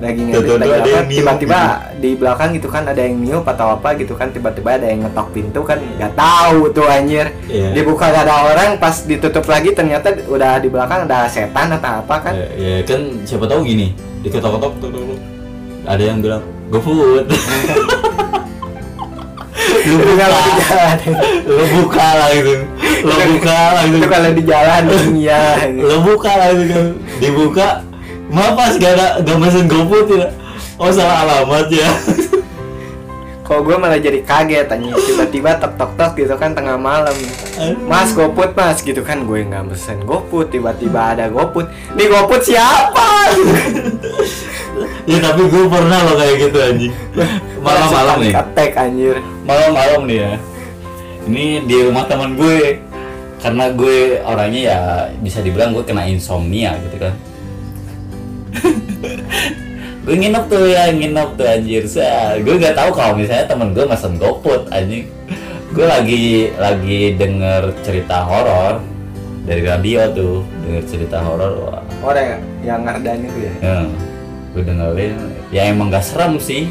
[0.00, 1.10] lagi ngedit Tiba-tiba lagi apa?
[1.10, 1.60] tiba-tiba
[1.96, 5.28] di belakang gitu kan ada yang niup atau apa gitu kan tiba-tiba ada yang ngetok
[5.32, 7.26] pintu kan nggak tahu tuh anjir.
[7.48, 7.72] Iya.
[7.72, 12.16] dibuka gak ada orang pas ditutup lagi ternyata udah di belakang ada setan atau apa
[12.20, 12.34] kan.
[12.36, 15.18] Ya, ya kan siapa tahu gini diketok-ketok tuh, tuh.
[15.86, 17.30] ada yang bilang GoFood
[19.86, 20.98] lu buka jalan.
[21.46, 22.54] Lu buka lah gitu.
[23.06, 23.96] Lu buka lah gitu.
[24.02, 24.82] itu kalau di jalan
[25.14, 25.42] iya.
[25.70, 26.80] Lu buka lah gitu.
[27.22, 27.85] Dibuka
[28.26, 30.28] maaf pas gak ada gak mesen GoFood ya
[30.76, 31.88] oh salah alamat ya.
[33.46, 37.14] Kalau gue malah jadi kaget tanya tiba-tiba tok tok tok gitu kan tengah malam.
[37.86, 39.22] Mas GoFood mas gitu kan.
[39.22, 41.70] Gue nggak pesen GoFood tiba-tiba ada GoFood.
[41.94, 43.06] Nih GoFood siapa?
[45.06, 46.94] ya tapi gue pernah loh kayak gitu anjing.
[47.62, 48.32] Malam-malam nih.
[48.34, 49.16] Ketek anjir.
[49.46, 50.32] malam-malam nih ya.
[51.30, 52.82] Ini di rumah teman gue.
[53.38, 54.78] Karena gue orangnya ya
[55.22, 57.14] bisa dibilang gue kena insomnia gitu kan
[60.06, 61.82] gue nginep tuh ya nginep tuh anjir.
[61.90, 65.10] Saya gue nggak tahu kalau misalnya temen gue mesen GoFood anjing.
[65.74, 68.78] Gue lagi lagi denger cerita horor
[69.42, 70.46] dari radio tuh.
[70.62, 71.82] Denger cerita horor wah.
[72.06, 72.38] Orang ya?
[72.62, 73.52] Yang ngardan itu ya.
[73.58, 73.76] ya,
[74.54, 75.14] gue dengerin.
[75.50, 76.70] Ya emang gak serem sih.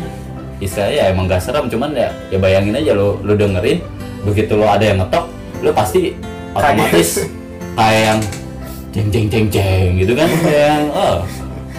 [0.64, 1.68] Istilahnya ya emang gak serem.
[1.68, 3.84] Cuman ya ya bayangin aja lo lo dengerin
[4.26, 5.30] begitu lo ada yang ngetok
[5.62, 6.18] lo pasti
[6.58, 7.30] otomatis
[7.78, 8.20] kayak yang
[8.96, 10.30] jeng jeng jeng jeng gitu kan?
[10.48, 11.18] Yang oh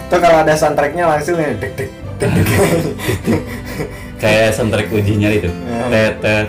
[0.07, 2.47] Tuh kalau ada soundtracknya langsung ya dek dek dek dek.
[4.23, 5.83] kayak soundtrack uji nyali tuh Ya.
[5.93, 6.47] tet tet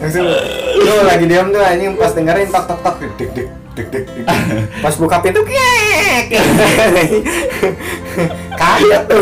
[0.00, 0.24] langsung
[0.76, 4.04] lu lagi diam tuh anjing pas dengerin tok tok tok dek dek dek dek dek.
[4.08, 4.24] dek.
[4.82, 6.32] Pas buka pintu kek.
[8.56, 9.20] Kaget tuh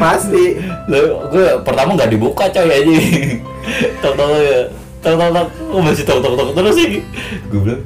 [0.00, 0.44] pasti.
[0.88, 2.94] lo gue pertama nggak dibuka coy aja
[4.00, 4.60] tok tok tok ya
[5.04, 7.04] tok tok tok oh masih tok tok tok terus sih
[7.52, 7.82] gue bilang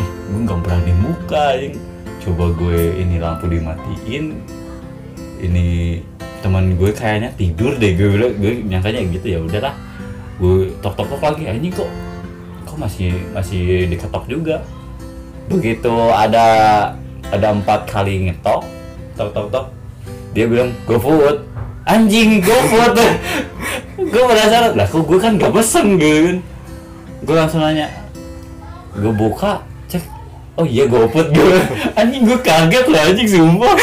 [0.00, 1.76] eh gue nggak berani buka anjing
[2.20, 4.38] coba gue ini lampu dimatiin.
[5.40, 5.66] Ini
[6.44, 7.96] teman gue kayaknya tidur deh.
[7.96, 9.74] Gue bilang gue nyangkanya gitu ya udahlah
[10.40, 11.90] gue tok tok tok lagi anjing kok
[12.64, 14.64] kok masih masih diketok juga?
[15.52, 16.46] Begitu ada
[17.28, 18.64] ada empat kali ngetok
[19.16, 19.66] tok tok tok
[20.32, 21.44] dia bilang go food.
[21.84, 22.96] Anjing go food.
[24.10, 26.40] Gue penasaran lah kok gue kan gak pesen kan
[27.20, 27.88] gue langsung nanya
[28.96, 29.60] gue buka
[30.60, 31.56] oh iya GoFood gue
[31.96, 33.74] anjing gue kaget lah anjing sumpah.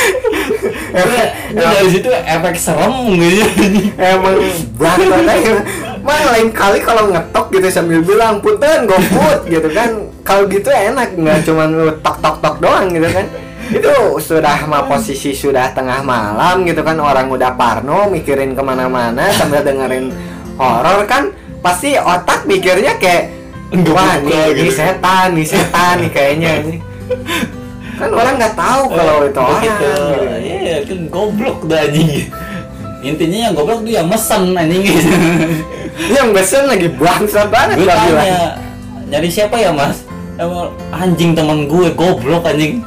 [0.93, 1.21] Gue
[1.57, 3.43] gue dari situ efek serem gitu
[3.97, 4.37] emang
[4.77, 5.53] berantem aja
[6.05, 10.05] Mah lain kali kalau ngetok gitu sambil bilang punten GoFood gitu kan.
[10.21, 13.25] Kalau gitu enak nggak cuma lu tok tok tok doang gitu kan.
[13.67, 19.33] Itu sudah mah posisi sudah tengah malam gitu kan orang udah parno mikirin ke mana-mana
[19.33, 20.13] sambil dengerin
[20.55, 21.33] horor kan.
[21.59, 23.36] Pasti otak mikirnya kayak
[23.67, 24.63] Nggak wah buka nih, gitu.
[24.63, 26.77] nih setan nih setan nih kayaknya ini
[27.97, 29.93] kan orang nggak tahu kalau itu orang gitu.
[30.37, 32.29] iya kan goblok dah anjing.
[33.01, 34.83] Intinya yang goblok tuh yang mesen anjing.
[35.97, 38.61] Yang besen lagi bangsa banget gue tanya
[39.09, 40.05] nyari siapa ya mas?
[40.37, 42.85] Emang anjing teman gue goblok anjing.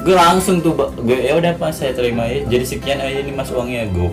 [0.00, 2.40] Gue langsung tuh gue ya udah pak saya terima ya.
[2.48, 3.84] Jadi sekian aja ini mas uangnya.
[3.92, 4.08] Gue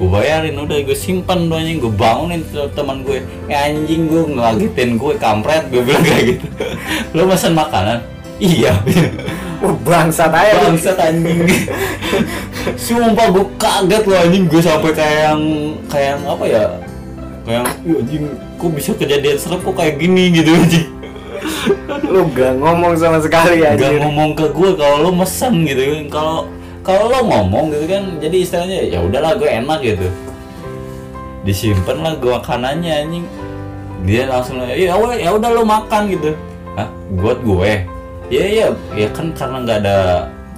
[0.00, 2.40] gue bayarin udah gue simpan anjing gue bangunin
[2.72, 3.20] teman gue
[3.52, 6.46] ya anjing gue ngelagetin gue kampret gue bilang kayak gitu.
[7.20, 8.00] Lo pesan makanan?
[8.40, 8.72] Iya.
[9.60, 10.56] Wah, bangsat aja.
[10.64, 11.44] Bangsat anjing.
[12.88, 15.42] Sumpah gue kaget loh anjing gue sampai kayak yang
[15.92, 16.64] kayak yang apa ya?
[17.44, 18.24] Kayak yang "Ih, anjing
[18.56, 20.32] kok bisa kejadian serem kok kayak gini?
[20.32, 20.88] gitu anjing.
[22.08, 25.84] Lu gak ngomong sama sekali gak aja ngomong ke gue kalau lo mesen gitu.
[25.84, 26.48] Kan kalau
[26.80, 30.08] kalau lo ngomong gitu kan jadi istilahnya ya udahlah gue enak gitu.
[31.44, 33.26] Disimpan lah gue makanannya anjing.
[34.08, 36.32] Dia langsung ya udah ya udah lo makan gitu.
[36.76, 36.88] Hah?
[37.20, 37.84] buat gue?
[38.32, 38.66] Ya ya
[38.96, 39.98] ya kan karena nggak ada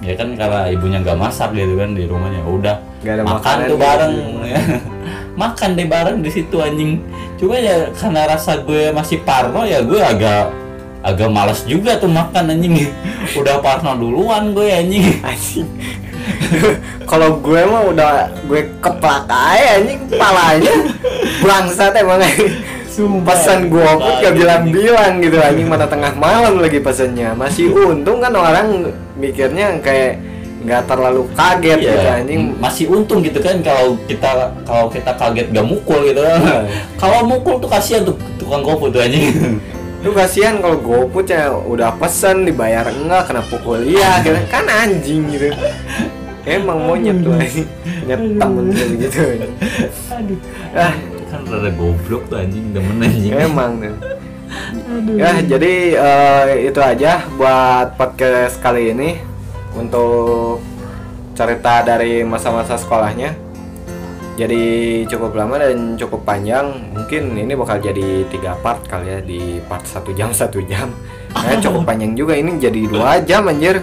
[0.03, 2.39] ya kan karena ibunya nggak masak gitu kan di rumahnya.
[2.39, 3.75] Ya udah ada makan tuh gitu.
[3.83, 4.13] bareng.
[4.47, 4.59] Ya.
[5.43, 7.03] makan deh bareng di situ anjing.
[7.35, 10.55] Cuma ya karena rasa gue masih parno ya gue agak
[11.03, 12.87] agak malas juga tuh makan anjing.
[13.39, 15.19] Udah parno duluan gue anjing.
[15.19, 15.67] Anjing
[17.11, 18.11] kalau gue mah udah
[18.47, 20.73] gue keplak aja anjing kepalanya
[21.43, 22.21] bangsat emang.
[23.25, 27.33] Pesan gue pun gak bilang-bilang gitu anjing mana tengah malam lagi pesannya.
[27.33, 30.21] Masih untung kan orang mikirnya kayak
[30.63, 32.41] nggak terlalu kaget gitu Iya, anjing.
[32.61, 36.21] Masih untung gitu kan kalau kita kalau kita kaget gak mukul gitu.
[36.21, 36.69] Kan.
[37.01, 39.57] Kalau mukul tuh kasihan tuh tukang GoFood tuh anjing.
[40.03, 44.35] lu kasihan kalau GoFood ya udah pesen dibayar enggak kena pukul iya gitu.
[44.51, 45.47] kan anjing gitu
[46.43, 47.67] emang monyet tuh anjing
[48.39, 49.19] temen kayak gitu.
[50.11, 50.39] Aduh.
[50.75, 50.93] ah.
[51.33, 53.33] Kan rada goblok tuh anjing, demen anjing.
[53.33, 53.95] emang tuh
[55.17, 59.17] ya jadi eh, itu aja buat podcast kali ini
[59.73, 60.61] untuk
[61.33, 63.33] cerita dari masa-masa sekolahnya.
[64.33, 66.73] Jadi cukup lama dan cukup panjang.
[66.93, 70.89] Mungkin ini bakal jadi tiga part kali ya di part satu jam satu jam.
[71.33, 72.33] Nah, cukup panjang juga.
[72.37, 73.81] Ini jadi dua jam anjir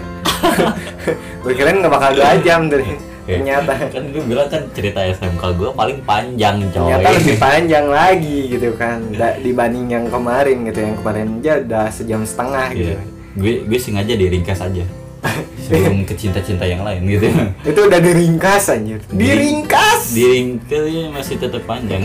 [1.41, 2.81] gue kirain nggak bakal dua jam tuh
[3.21, 6.89] ternyata kan gue bilang kan cerita SMK gue paling panjang coy.
[6.89, 11.85] ternyata lebih panjang lagi gitu kan da- dibanding yang kemarin gitu yang kemarin aja udah
[11.87, 12.99] sejam setengah gitu Iya.
[13.31, 14.83] Gue gue sengaja diringkas aja.
[15.63, 17.31] Sebelum ke cinta-cinta yang lain gitu.
[17.71, 22.03] itu udah diringkas anjir diringkas Diringkas ya masih tetap panjang.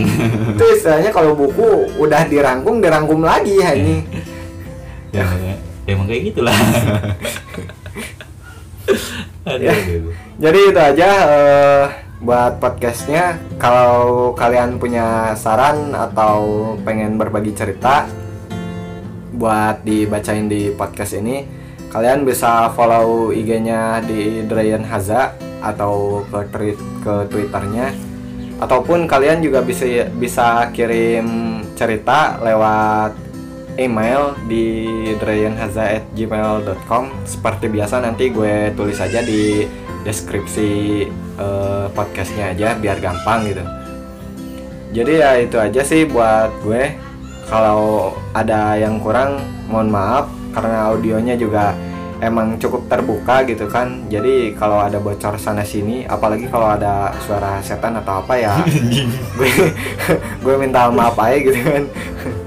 [0.53, 4.05] itu istilahnya kalau buku udah dirangkum dirangkum lagi ini
[5.17, 5.25] ya,
[5.83, 6.55] emang kayak gitulah.
[9.47, 9.73] aduh, Ya.
[9.73, 11.85] aduh, jadi itu aja eh,
[12.21, 13.37] buat podcastnya.
[13.61, 18.07] Kalau kalian punya saran atau pengen berbagi cerita
[19.37, 21.45] buat dibacain di podcast ini
[21.93, 27.93] kalian bisa follow IG-nya di Drayan Haza atau ke ke Twitternya.
[28.57, 29.85] Ataupun kalian juga bisa
[30.17, 33.13] bisa kirim cerita lewat
[33.77, 34.91] email di
[35.21, 39.63] drayanhaza@gmail.com seperti biasa nanti gue tulis aja di
[40.03, 40.69] deskripsi
[41.37, 43.63] eh, podcastnya aja biar gampang gitu.
[44.97, 46.97] Jadi ya itu aja sih buat gue.
[47.47, 49.39] Kalau ada yang kurang
[49.71, 51.71] mohon maaf karena audionya juga
[52.19, 54.03] emang cukup terbuka gitu kan.
[54.09, 58.55] Jadi kalau ada bocor sana sini apalagi kalau ada suara setan atau apa ya
[59.37, 59.51] gue
[60.43, 61.85] gue minta maaf aja gitu kan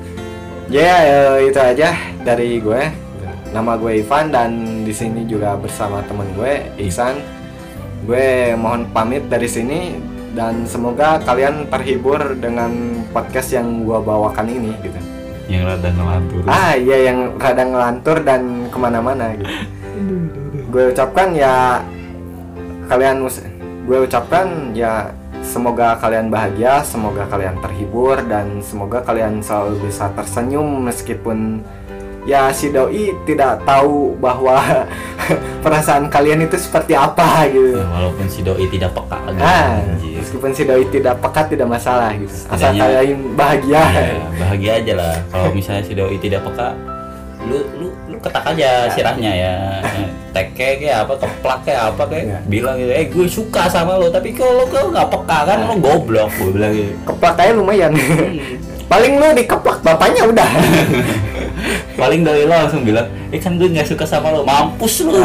[0.70, 1.92] ya eh, itu aja
[2.22, 2.82] dari gue.
[3.50, 4.50] Nama gue Ivan dan
[4.86, 7.18] di sini juga bersama temen gue Ihsan.
[8.06, 9.98] Gue mohon pamit dari sini
[10.32, 15.00] dan semoga kalian terhibur dengan podcast yang gue bawakan ini gitu.
[15.50, 16.42] Yang rada ngelantur.
[16.46, 19.50] ah iya yang rada ngelantur dan ke mana-mana gitu.
[20.70, 21.82] Gue ucapkan ya
[22.86, 23.26] kalian
[23.90, 25.10] gue ucapkan ya
[25.42, 31.64] semoga kalian bahagia semoga kalian terhibur dan semoga kalian selalu bisa tersenyum meskipun
[32.22, 34.60] ya si doi tidak tahu bahwa
[35.64, 37.80] perasaan kalian itu seperti apa gitu.
[37.80, 39.80] Ya, walaupun si doi tidak peka gitu, ah
[40.20, 42.32] meskipun si doi tidak pekat tidak masalah gitu.
[42.46, 43.82] Asal Setidaknya- kalian bahagia.
[43.88, 45.14] Ya, bahagia aja lah.
[45.32, 46.76] Kalau misalnya si doi tidak peka
[47.40, 47.88] lu lu
[48.20, 49.54] ketak aja sirahnya ya.
[50.30, 52.38] Teke kayak apa keplak kayak apa kayak Ya.
[52.46, 55.38] bilang gitu eh gue suka sama lo tapi kalau lo nggak peka?
[55.42, 56.92] Kan lo goblok gue bilang gitu.
[57.02, 57.90] Keplak aja lumayan.
[58.86, 60.50] Paling lu dikeplak bapaknya udah.
[62.00, 65.18] Paling doi lo langsung bilang eh kan gue nggak suka sama lo mampus lo.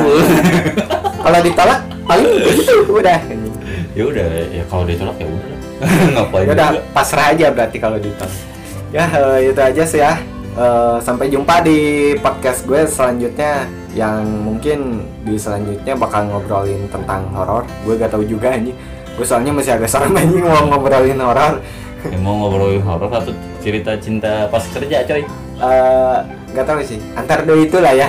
[1.22, 3.20] Kalau ditolak paling gitu udah.
[3.96, 5.58] Ya udah ya kalau ditolak ya udah.
[6.16, 8.34] Ngapain ya udah pasrah aja berarti kalau ditolak.
[8.90, 10.16] Ya eh, itu aja sih ya
[10.56, 17.68] Eh, sampai jumpa di podcast gue selanjutnya yang mungkin di selanjutnya bakal ngobrolin tentang horor.
[17.84, 18.72] Gue gak tahu juga ini
[19.20, 21.60] gue soalnya masih agak serem anjing mau ngobrolin horor.
[22.08, 25.28] Ya, mau ngobrolin horor atau cerita cinta pas kerja coy?
[25.60, 26.18] Eh,
[26.56, 27.04] gak tahu sih.
[27.20, 28.08] Antar dua itulah ya.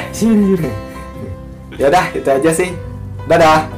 [1.74, 2.70] Ya udah itu aja sih.
[3.26, 3.75] Dadah